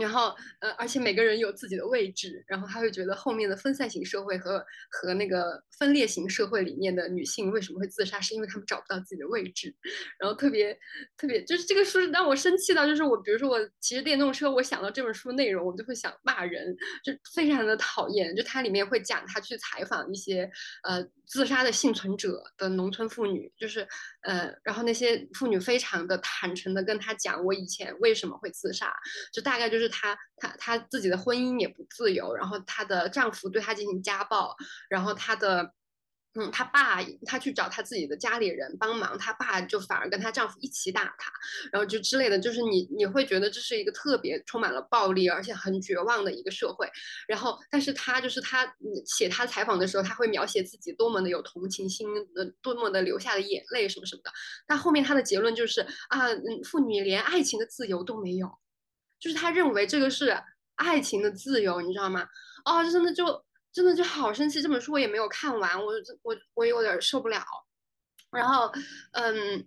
[0.00, 9.74] 然后，呃，而且每个人有自己的位置，然后他会觉得后面的分散型社会和和那个分裂型社会里面的女性为什么会自杀，是因为她们找不到自己的位置，
[10.18, 10.76] 然后特别
[11.16, 18.34] 特别就是这个书让我生气到，就是我比如说我骑着电动车，我想到这本书内容，我就会想骂人，就非常的讨厌。
[18.34, 20.50] 就它里面会讲他去采访一些
[20.82, 23.86] 呃自杀的幸存者的农村妇女，就是
[24.28, 28.94] 呃，然后那些妇女非常的坦诚的跟他讲，我以前为什么会自杀，
[29.32, 29.88] 就大概就是。
[29.90, 34.54] 她她她自己的婚姻也不自由，然后她的丈夫对她进行家暴，
[34.90, 35.72] 然后她的，
[36.38, 41.32] 嗯，她爸她去找她自己的家里人帮忙，她爸就反而跟她丈夫一起打她，
[41.72, 46.88] 然后就之类的，就是你你会觉得这是一个特别充满了暴力而且很绝望的一个社会。
[47.26, 48.72] 然后，但是她就是她
[49.04, 54.30] 写她采访的时候，她会描写自己多么的有同情心，呃，多么的流下了眼泪什么什么的。
[54.66, 58.48] 但后面她的结论就是啊，嗯，妇女连爱情的自由都没有。
[59.20, 60.40] 就是他认为这个是
[60.76, 62.28] 爱情的自由，你知道吗？
[62.64, 64.60] 哦，真的就真的就好生气。
[64.62, 65.92] 这本书我也没有看完，我
[66.22, 67.42] 我我有点受不了。
[68.30, 68.72] 然后，
[69.12, 69.66] 嗯，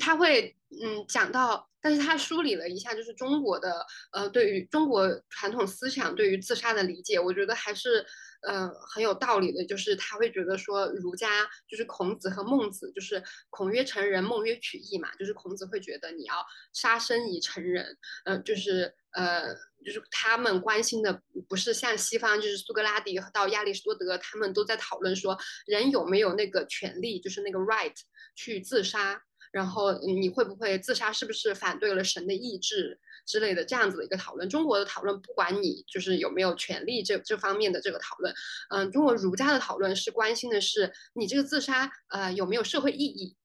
[0.00, 8.06] 他会嗯讲到，但是他梳理了一下，就是中国的呃对于中国传统思想对于自杀的理解，我觉得还是。
[8.46, 27.94] 呃，很有道理的，就是他会觉得说，儒家就是孔子和孟子，就是孔曰成人，孟曰取义嘛，就是孔子会觉得你要杀生以成人，呃，就是呃，就是他们关心的不是像西方，就是苏格拉底到亚里士多德，他们都在讨论说，人有没有那个权利，就是那个 right
[28.34, 29.22] 去自杀，
[29.52, 32.98] 然后你会不会自杀，是不是反对了神的意志？
[33.24, 38.34] 之类的这样子的一个讨论，中国的讨论不管你就是有没有权利这这方面的这个讨论，
[38.70, 43.36] 嗯，中国儒家的讨论是关心的是你这个自杀呃有没有社会意义，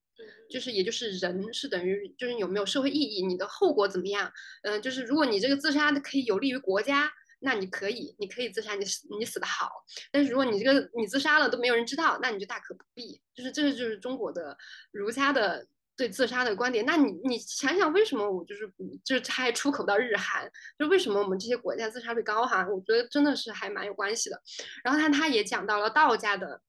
[0.49, 4.34] 就是也就是人是等于就是有没有社会意义，你的后果怎么样，
[4.64, 9.70] 嗯，就是如果你这个自杀可以有利于国家，那你可以你可以自杀，你死你死的好，
[10.12, 14.58] 但是如果你这个你自杀了都没有人知道，那你就大可不必，就是这个就是中国的
[14.91, 15.68] 儒家的。
[15.98, 18.72] 对自杀的观点，那你你想想，为什么我就是
[19.04, 22.68] 就是他还出口到日韩，就为什么我们这些国家自杀率高哈？
[22.70, 24.39] 我觉得真的是还蛮有关系的。
[24.84, 26.62] 然后他他也讲到了道家的，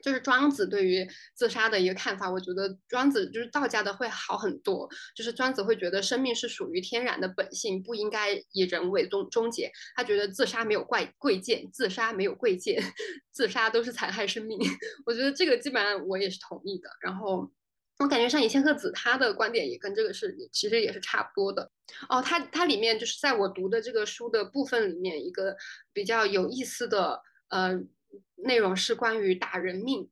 [0.00, 1.04] 就是庄子对于
[1.34, 2.30] 自杀的一个看法。
[2.30, 9.72] 我觉得庄子就是道家的会好很多，就是庄子会觉得生命是属于天然的本性，不应该以人为终终结。
[9.96, 12.80] 他觉得自杀没有怪贵贱，自杀没有贵贱，
[13.32, 14.56] 自杀都是残害生命。
[15.04, 16.88] 我觉得这个基本上我也是同意的。
[17.00, 17.50] 然后。
[17.98, 21.68] 我感觉上野千鹤子他的观点也跟这个是其实也是差不多的
[22.08, 22.22] 哦。
[22.22, 25.56] 他他里面就是在我读的这个书的部分里面，一个
[25.92, 27.72] 比较有意思的呃
[28.36, 30.08] 内容是关于打人命，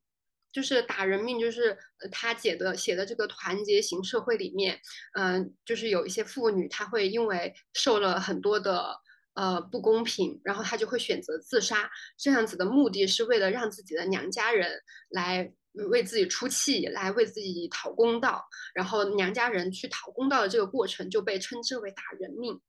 [0.51, 1.77] 就是打人命，就是
[2.11, 4.81] 他写的写的这个团结型社会里面，
[5.13, 8.97] 嗯，就是有一些妇女，她会因为受了很多的
[9.33, 15.53] 呃不公平，然后她就会选择自杀，这样子的目的是为了让自己的娘家人来。
[15.73, 22.59] 为自己出气，来为自己讨公道，然后娘家人去讨公道的这个过程就被称之为打人命。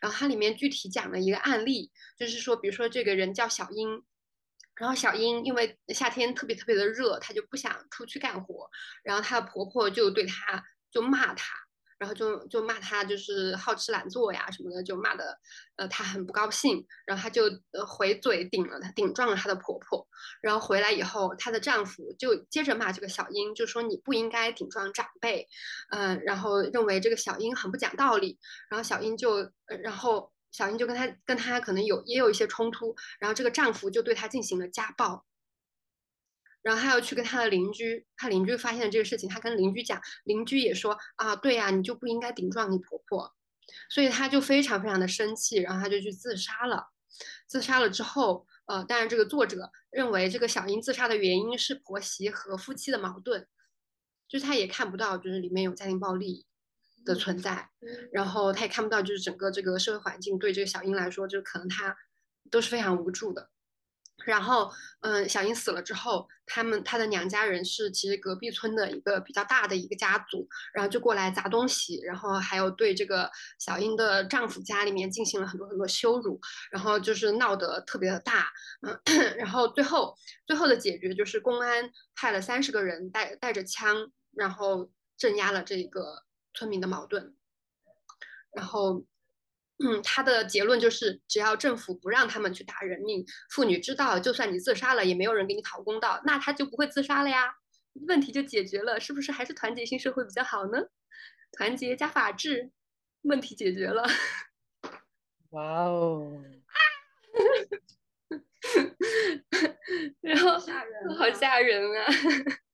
[0.00, 4.02] 然后它里面具体讲了一个案例，就是说，比如说这个人叫小英，
[4.76, 8.68] 然后小英因为夏天特别特别的热，她就不想出去干活，
[9.02, 11.67] 然后她的婆婆就对她就骂她。
[11.98, 15.38] 然后就就骂她就是好吃懒做呀什么的，就骂的，
[15.76, 16.86] 呃，她很不高兴。
[17.06, 20.06] 然后她就呃回嘴顶了她，顶撞了她的婆婆。
[20.40, 25.48] 然后回来以后，她的丈夫就接着骂这个小英，就说你不应该顶撞长辈，
[25.90, 28.38] 嗯，然后认为这个小英很不讲道理。
[28.70, 29.32] 然后小英就，
[29.66, 32.94] 呃然后小英就跟她跟她可能有也有一些冲突。
[33.18, 35.24] 然后这个丈夫就对她进行了家暴。
[36.62, 43.32] 然后他要去跟他的邻居，他邻居发现了这个事情，他跟邻居讲，邻居也说啊，对呀，你就不应该顶撞你婆婆，
[43.90, 46.88] 所以他就非常非常的生气，然后他就去自杀了。
[47.46, 53.46] 自杀了之后，呃，当然这个作者认为这个小英自杀的原因是婆媳和夫妻的矛盾，
[54.28, 56.46] 就是他也看不到就是里面有家庭暴力
[57.04, 57.70] 的存在，
[58.12, 61.96] 然后他也看不到就是整个这个社会环境对这个小英来说，就可能她
[62.50, 63.48] 都是非常无助的。
[64.26, 76.40] 然后，嗯，小英死了之后，他们他的娘家人是其实隔壁村的一个比较大的一个家族，然后就过来砸东西，然后还有对这个小英的丈夫家里面进行了很多很多羞辱，
[76.70, 78.52] 然后就是闹得特别的大，
[78.82, 79.00] 嗯，
[79.38, 80.14] 然后最后
[80.46, 87.34] 最后的解决就是公安派了三十个人带带着枪，然后镇压了这个村民的矛盾，
[88.52, 89.04] 然后。
[89.84, 97.54] 嗯，他的结论就是，只要政府不让他们去打人命，妇女知道，就算你自杀了，也没有人给你讨公道，那他就不会自杀了呀，
[98.08, 99.30] 问题就解决了，是不是？
[99.30, 100.78] 还是团结性社会比较好呢？
[101.52, 102.70] 团结加法治，
[103.22, 104.04] 问题解决了。
[105.50, 106.42] 哇哦！
[110.20, 112.04] 然后吓人好啊吓人啊！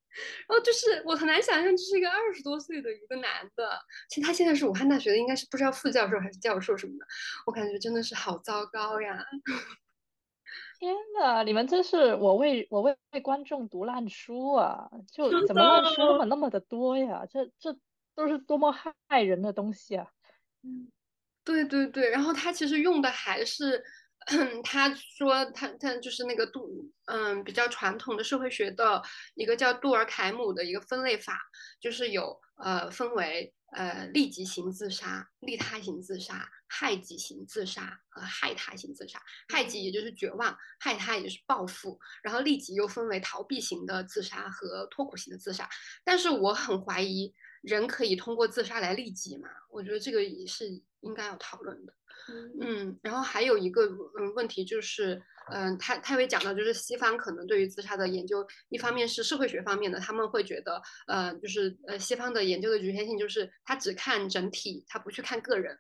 [0.48, 7.06] 然后就是我很难想象，这是一个二十多岁的一个男的，其实他现在是武汉大学的，应该是不知道副教授还是教授什么的，
[7.46, 9.24] 我感觉真的是好糟糕呀！
[10.78, 14.90] 天呐，你们真是我为我为为观众读烂书啊！
[15.10, 17.24] 就怎么烂书那么那么的多呀？
[17.30, 17.74] 这这
[18.14, 20.06] 都是多么害人的东西啊！
[20.62, 20.90] 嗯
[21.44, 23.84] 对对对，然后他其实用的还是，
[24.64, 29.02] 他说他他就是那个杜嗯比较传统的社会学的
[29.34, 31.38] 一个叫杜尔凯姆的一个分类法，
[31.80, 39.20] 就是有呃分为呃利己型自杀、利他型自杀、害己型自杀和害他型自杀。
[39.48, 45.68] 害己也就是绝望，害他也就是报复，然后利己又分为逃避型的自杀和脱苦型的自杀。
[46.02, 47.34] 但是我很怀疑
[47.64, 49.48] 人可以通过自杀来利己嘛？
[49.70, 50.68] 我觉得这个也是
[51.00, 51.92] 应该要讨论的。
[52.60, 53.86] 嗯，然后还有一个
[54.18, 65.78] 嗯问题就是，嗯，他他会讲到，就是西方可能对于自杀的研究，一方面是社会学方面的，他们会觉得，呃，就是呃西方的研究的局限性就是他只看整体，他不去看个人。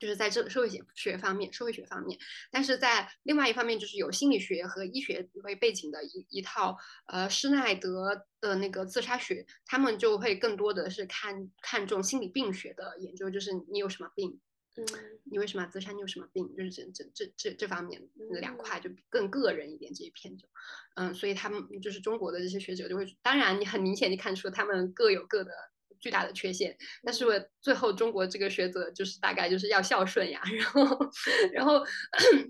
[0.00, 2.18] 就是在这社会学学方面，社会学方面，
[2.50, 6.76] 但是在另外一方面，就是有心理学和医学为背景的一一套，
[7.06, 14.40] 呃，施耐德的那个自杀学，他们就会更多的是看看重心理病学的研究，就是你有什么病，
[14.76, 14.86] 嗯
[15.24, 15.92] 你为什么要自杀？
[15.92, 16.48] 你有什么病？
[16.56, 18.00] 就是这这这这这方面
[18.40, 20.48] 两块就更个人一点这一篇就，
[20.94, 25.52] 嗯，所以他们就是中国的这些学者就会，当然你很明显就看出他们各有各的
[26.00, 30.98] 巨大的缺陷，但是我最后中国这个学者就是大概就是要孝顺呀， 然后
[31.52, 31.84] 然后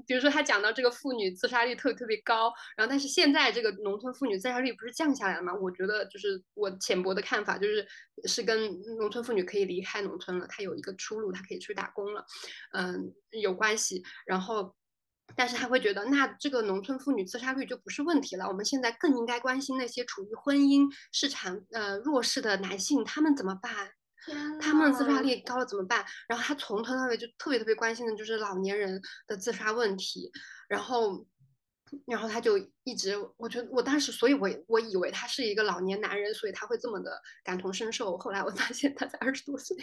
[0.07, 5.53] 比如说他讲到这个妇女自杀率特别特别高，然后但是现在这个农村妇女自杀率不是降下来了吗？
[5.55, 7.87] 我觉得就是我浅薄的看法就是
[8.25, 12.25] 是跟农村妇女可以离开农村了，她有一个出路，她可以去打工了，
[12.73, 14.75] 嗯，有关系，然后。
[15.37, 18.47] 但是他会觉得，那这个农村妇女自杀率就不是问题了。
[18.47, 23.93] 我们现在更应该关心那些处于婚姻市场呃弱势的男性，他们怎么办？
[24.61, 26.05] 他们自杀率高了怎么办？
[26.29, 30.31] 然后他从头到尾就特别特别关心的就是老年人的自杀问题，
[30.69, 31.27] 然后，
[32.07, 38.19] 然后他就一直，我觉得我当时，所以我我以为他是一个老年男人，所以他会这么的感同身受。
[38.19, 39.75] 后来我发现他才二十多岁，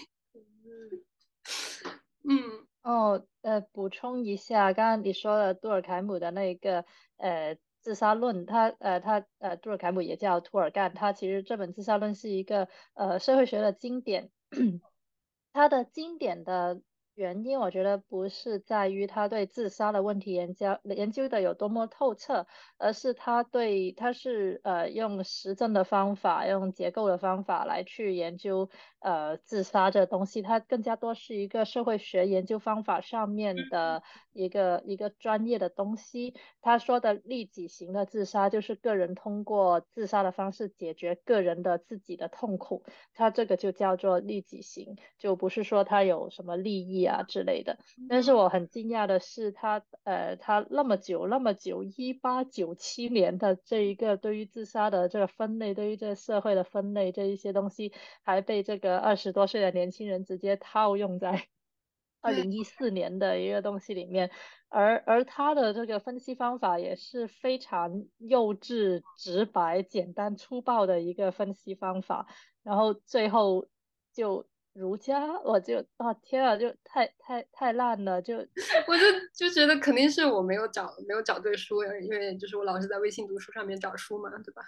[2.30, 6.86] 嗯 哦，呃，补充一下，刚刚你说的杜尔凯姆的那个
[7.18, 14.30] 呃自杀论，他呃他呃杜尔凯姆也叫涂尔干，他其实这本自杀论是一个呃社会学的经典，
[15.52, 16.82] 他的经典的
[17.14, 28.70] 原因，我觉得不是在于他对自杀的问题研究研究的有多么透彻，而是他对他是呃用实证的方法，用结构的方法来去研究
[29.00, 36.34] 呃自杀这东西，它更加多是一个社会学研究方法上面的一个一个专业的东西。
[36.62, 42.84] 他说的利己型的自杀，就是个人通过自杀的方式解决个人的自己的痛苦，
[43.14, 47.78] 他这个就叫做利己型，就不是说他有什么利益啊之类的。
[48.10, 57.94] 但是我很惊讶的是他，呃，他那么久那么久，一八九七年的这一个对于自杀的这个分类，对于这个社会的分类这一些东西，
[58.24, 61.48] 还被这个二十多岁的年轻人直接套用在
[62.22, 64.32] 二零一四年的一个东西里面。
[64.70, 72.28] 而而他的这个分析方法也是非常幼稚、直白、简单、粗暴的一个分析方法，
[72.64, 73.70] 然后最后
[74.14, 78.36] 就儒家，我就啊天啊，就太太太烂了，就
[78.90, 84.62] 我就就觉得肯定是我没有找没有找对书，因为就是我老是在微信读书上面找书嘛，对吧？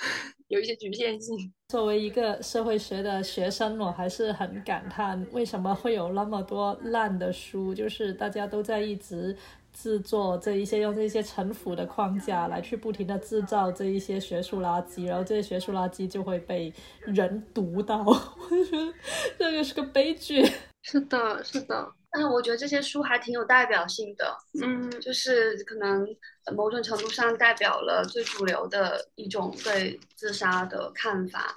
[0.48, 1.52] 有一些局限性。
[1.68, 9.36] 作为一个社会学的学生，我还是很感叹为什么会有那么多烂的书，就是大家都在一直
[9.72, 16.72] 制作这一些用这些陈腐的框架来去不停的制造这一些学术垃圾，然后这些学术垃圾就会被
[17.04, 18.92] 人读到， 我就觉得
[19.38, 20.44] 这个是个悲剧。
[20.82, 26.04] 是的，是的，但是我觉得这些书还挺有代表性的，嗯，就是可能
[26.44, 31.56] 呃某种程度上代表了最主流的一种对自杀的看法。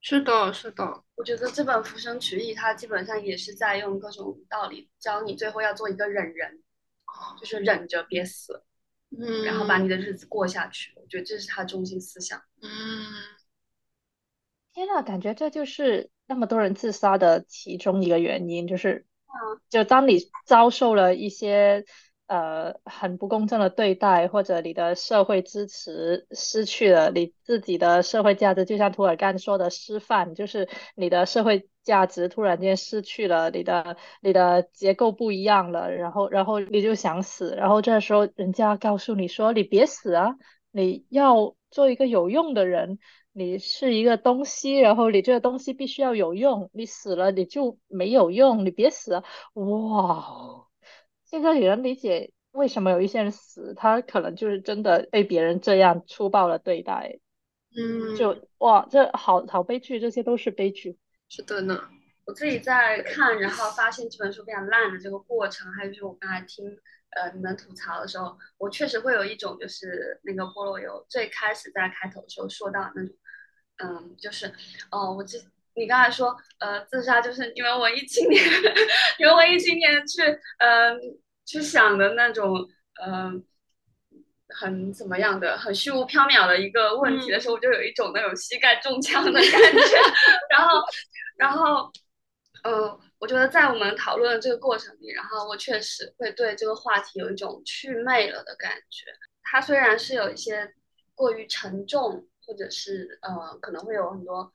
[0.00, 6.62] 是的，是的，我觉得这本《浮生曲艺》它基本上也是在用各种道理教你最后要做一个忍人，
[7.40, 8.62] 就是忍着别死，
[9.16, 10.92] 嗯，然后把你的日子过下去。
[10.96, 12.38] 我觉得这是他中心思想。
[12.60, 12.68] 嗯，
[14.74, 19.06] 天呐，感觉这就是那么多人自杀的其中一个原因，就是，
[19.68, 21.84] 就当你遭受了一些
[22.26, 40.36] 呃很不公正的对待，或者你的社会支持失去了，你自己的社会价值，就像涂尔干说的失范，就是你的社会价值突然间失去了，你的你的结构不一样了，然后然后你就想死，然后这时候人家告诉你说你别死啊，
[40.70, 42.98] 你要做一个有用的人，
[43.36, 49.24] 你是一个东西，然后你这个东西必须要有用，你死了你就没有用，你别死啊！
[49.54, 50.66] 哇，
[51.24, 57.18] 现在也能理解为什么有一些人死，他可能就是真的被别人这样粗暴的对待。
[57.76, 60.96] 嗯，就哇，这好好悲剧，这些都是悲剧。
[61.28, 61.82] 是的呢。
[62.26, 66.64] 我自己在看，然后发现这本书非常烂的这个过程，还有就是我刚才听
[67.16, 73.14] 呃你们吐槽的时候，我确实会有一种就是那个菠萝油最开始在开头的时候说到那种，
[73.78, 74.46] 嗯，就是
[74.90, 75.38] 哦，我这
[75.74, 78.42] 你刚才说呃自杀就是因为文艺青年，
[79.18, 80.22] 因为文艺青年去
[80.58, 80.98] 嗯
[81.44, 82.68] 去想的那种
[83.04, 83.44] 嗯。
[84.56, 89.50] 很怎么样的，很虚无缥缈的一个问题的时候，我就有一种那种膝盖中枪的感觉。
[90.48, 90.80] 然后，
[91.36, 91.90] 然后，
[92.62, 99.06] 呃，我觉得在我们讨论的这个过程里，然后我确实会对这个话题有一种祛魅了的感觉。
[99.42, 100.72] 它虽然是有一些
[101.16, 104.52] 过于沉重，或者是呃可能会有很多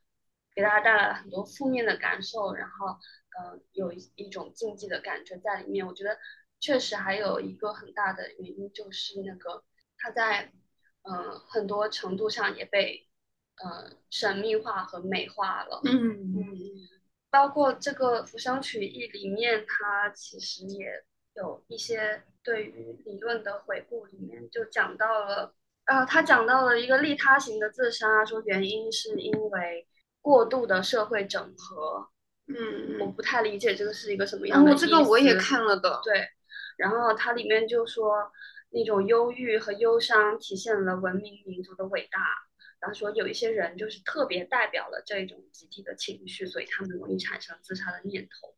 [0.54, 2.86] 给大家带来很多负面的感受，然后
[3.38, 5.86] 呃有一一种禁忌的感觉在里面。
[5.86, 6.18] 我觉得
[6.58, 9.64] 确实还有一个很大的原因就是那个。
[10.02, 10.50] 它在，
[11.02, 13.06] 呃，很多程度上也被，
[13.62, 15.82] 呃，神秘化和美化了。
[15.84, 16.58] 嗯嗯，
[17.28, 25.54] 包括这个《浮生曲艺》里面，它其实也有一些对于理论的回顾，里面就讲到了，
[25.90, 29.86] 啊，他讲到了一个利他型的自杀，说原因是因为
[30.20, 32.08] 过度的社会整合。
[32.46, 34.86] 嗯，我不太理解这个是一个什么样的意思。
[34.86, 36.00] 这个我也看了的。
[36.04, 36.28] 对，
[36.76, 38.30] 然后它里面就说。
[38.72, 42.20] 那种忧郁和忧伤体现了文明民族的伟大，
[42.78, 48.54] 然后说有一些人就是特别代表了这种集体的情绪，所以他们容易产生自杀的念头。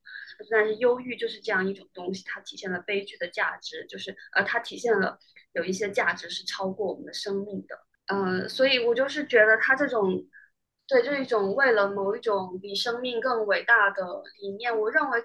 [0.51, 5.18] 但是忧郁就是这样一种东西，它体现了悲剧的价值，就是呃，它体现了
[5.53, 7.78] 有一些价值是超过我们的生命的。
[8.07, 10.24] 嗯，所以我就是觉得他这种
[10.87, 14.05] 对这一种为了某一种比生命更伟大的
[14.41, 15.22] 理念，我认为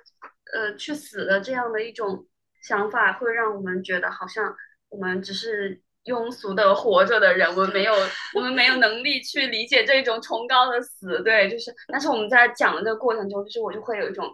[0.53, 2.25] 呃去死的这样的一种
[2.61, 4.55] 想法，会让我们觉得好像。
[4.89, 7.93] 我们只是庸俗的活着的人，我们没有，
[8.33, 11.21] 我们没有能力去理解这种崇高的死。
[11.23, 14.25] 对，就是，但是我们在讲的这个过程中，就是我就会有一种，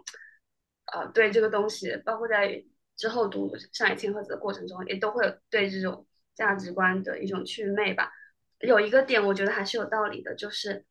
[0.94, 2.64] 呃，对这个东西，包括在
[2.96, 8.12] 之后读上野千鹤子的过程中，也都会有对这种价值观的一种祛魅吧。
[8.60, 10.84] 有一个点，我觉得还是有道理的，就是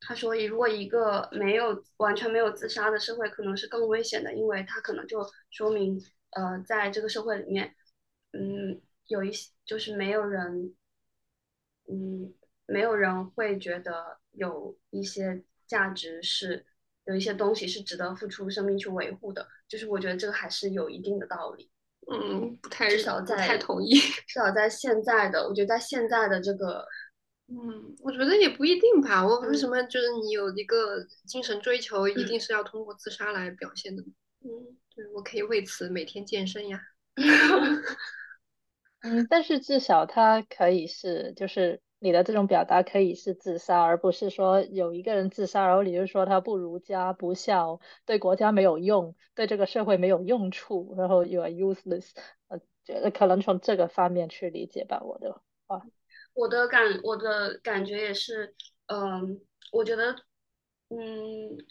[0.00, 6.00] 他说，如果一个没有完全没有自杀的社会，可能是更危险的，因为它可能就说明，
[6.30, 7.74] 呃，在这个社会里面。
[8.32, 10.74] 嗯，有一些就是没有人，
[11.90, 12.34] 嗯，
[12.66, 16.66] 没有人会觉得有一些价值是
[17.08, 19.46] 有一些东西是值得付出生命去维护的。
[19.66, 21.70] 就是我觉得这个还是有一定的道理。
[22.10, 23.92] 嗯，不太至少在太同意。
[24.26, 26.86] 至少在现在的，我觉得在现在的这个，
[27.48, 29.26] 嗯，我觉得也不一定吧。
[29.26, 34.02] 我为什么就是你有一个精神追求，一定是要通过自杀来表现的？
[34.40, 34.48] 嗯，
[34.94, 36.80] 对我可以为此每天健身呀。
[39.02, 52.10] 嗯，但是至少它可以是，就是你的这种表达可以是自杀，而不是说有一个人自杀，然后你就说他不儒家、不孝，对国家没有用，对这个社会没有用处，然后 you are useless。
[52.48, 55.82] 呃，觉得可能从这个方面去理解吧，我的话。
[56.34, 58.54] 我的感，我的感觉也是，
[58.86, 59.40] 嗯，
[59.72, 60.12] 我觉得，
[60.88, 60.96] 嗯，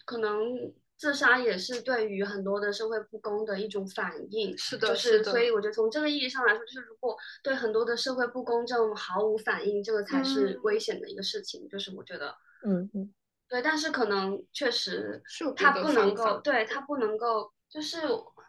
[0.05, 0.73] 可能。
[0.97, 11.69] 自杀也是对于很多的社会不公的一种反应，是的，就是所以我觉得从这个意义上来说，就是如果对很多的社会不公正毫无反应，这个才是危险的一个事情。
[11.69, 12.35] 就是我觉得，
[12.65, 13.13] 嗯嗯，
[13.47, 15.21] 对，但是可能确实
[15.55, 17.99] 他不能够，对他不能够，就是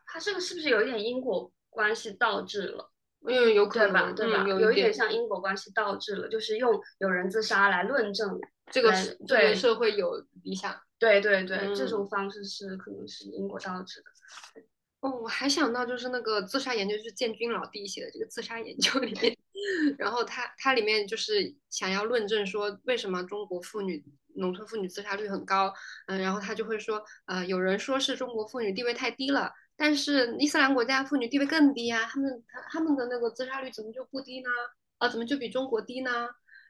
[0.07, 2.91] 他这个是不是有一点因果关系导致了？
[3.27, 4.47] 嗯，有可能吧，对吧？
[4.49, 8.41] 有一点像因果关系倒置了，就是用有人自杀来论证
[8.71, 10.75] 这个是对社会有影响。
[10.99, 14.11] 对对对，这种方式是可能是因果导致的。
[15.01, 19.37] 哦，我还想到就是那个自杀研究，就是建军老弟写的这个自杀研究里面，
[19.97, 25.73] 然后他他里面就是想要论证说为什么中国妇女农村妇女自杀率很高，
[26.09, 34.51] 嗯，然后他就会说，呃，有人说是中国妇女地位太低了，但是伊斯兰国家妇女地位更低啊，他们他他们的那个自杀率怎么就不低呢？
[34.99, 36.29] 啊，怎么就比中国低呢？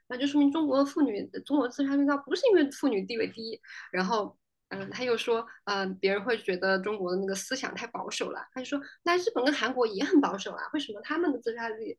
[0.08, 3.60] 那就说明中国妇女中国自杀率高不是因为妇女地位低，
[3.92, 4.36] 然后，
[4.70, 8.40] 嗯，他又说，嗯，别人会觉得中国的那个思想太保守了。
[8.52, 11.96] 他就说，那日本跟韩国也很保守啊，为什么他们的自杀率，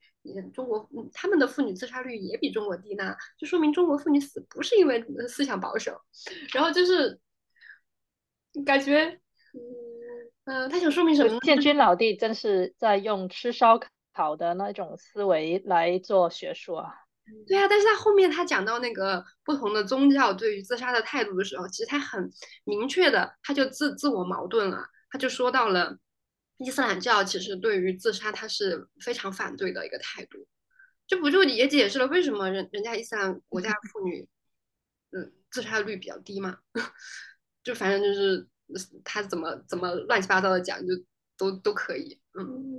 [0.53, 3.15] 中国他们的妇女自杀率也比中国低呢？
[3.37, 5.99] 就说明中国妇女死不是因为思想保守。
[6.53, 7.19] 然后就是，
[8.65, 9.19] 感觉，
[10.45, 11.39] 嗯，他想说明什么？
[11.41, 13.79] 建军老弟真是在用吃烧
[14.13, 16.93] 烤的那种思维来做学术啊。
[17.47, 22.31] 对啊，但是他后面他讲到那个不同的宗教对于自杀的态度的时候，其实他很
[22.63, 25.97] 明确的，他就自自我矛盾了，他就说到了
[26.57, 30.47] 伊斯兰教其实对于自杀他是非常反对的一个态度。
[31.07, 34.27] 这不就也解释了为什么人人家伊斯兰国家妇女，
[35.11, 36.59] 嗯，自杀率比较低嘛？
[37.63, 38.47] 就反正就是
[39.03, 40.93] 他怎么怎么乱七八糟的讲，就
[41.35, 42.21] 都都可以。
[42.37, 42.77] 嗯，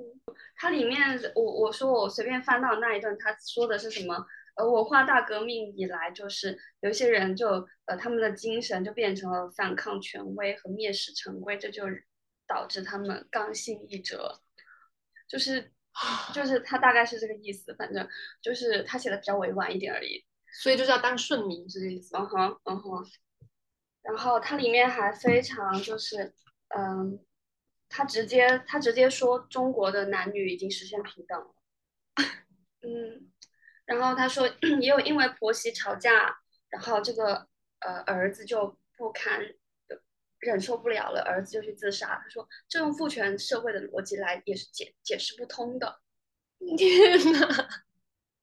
[0.55, 4.25] 它里面我我说我随便翻到那一段，他说的是什么？
[4.61, 11.85] 呃，文化大革命以来，就是有些人就呃他们的精神就变成了反抗权威和蔑视成规，这就
[12.47, 14.41] 导致他们刚性易折，
[15.29, 15.73] 就是。
[16.33, 18.09] 就是他大概是这个意思，反正
[18.41, 20.25] 就是他写的比较委婉一点而已，
[20.63, 22.17] 所以就是要当顺民这个意思。
[22.17, 23.05] 嗯哼，嗯哼。
[24.01, 26.33] 然后它里面还非常就是，
[26.69, 27.19] 嗯，
[27.89, 31.55] 他直接他直接说中国的男女已经实现平等了。
[32.83, 33.30] 嗯，
[33.91, 34.49] 然后他说
[34.81, 36.39] 也有因为婆媳吵架，
[36.71, 37.47] 然后这个
[37.81, 39.41] 呃儿子就不堪。
[40.39, 42.19] 忍受不了了，儿子就去自杀。
[42.23, 46.01] 他说：“这用父权社会的逻辑来也是解解释不通的。”
[46.79, 47.69] 天哪！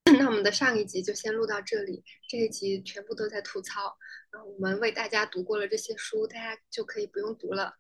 [0.06, 3.98] 那我们的上一集就先录到这里，这一集全部都在吐槽。
[4.30, 7.74] 然后我们为大家读过了这些书，大家就可以不用读了。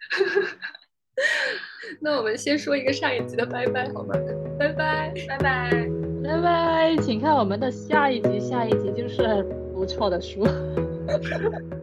[2.00, 4.14] 那我们先说一个上一集的拜拜好吗？
[4.58, 5.70] 拜拜拜拜
[6.24, 9.42] 拜拜，请看我们的下一集，下一集就是
[9.72, 10.46] 不错的书。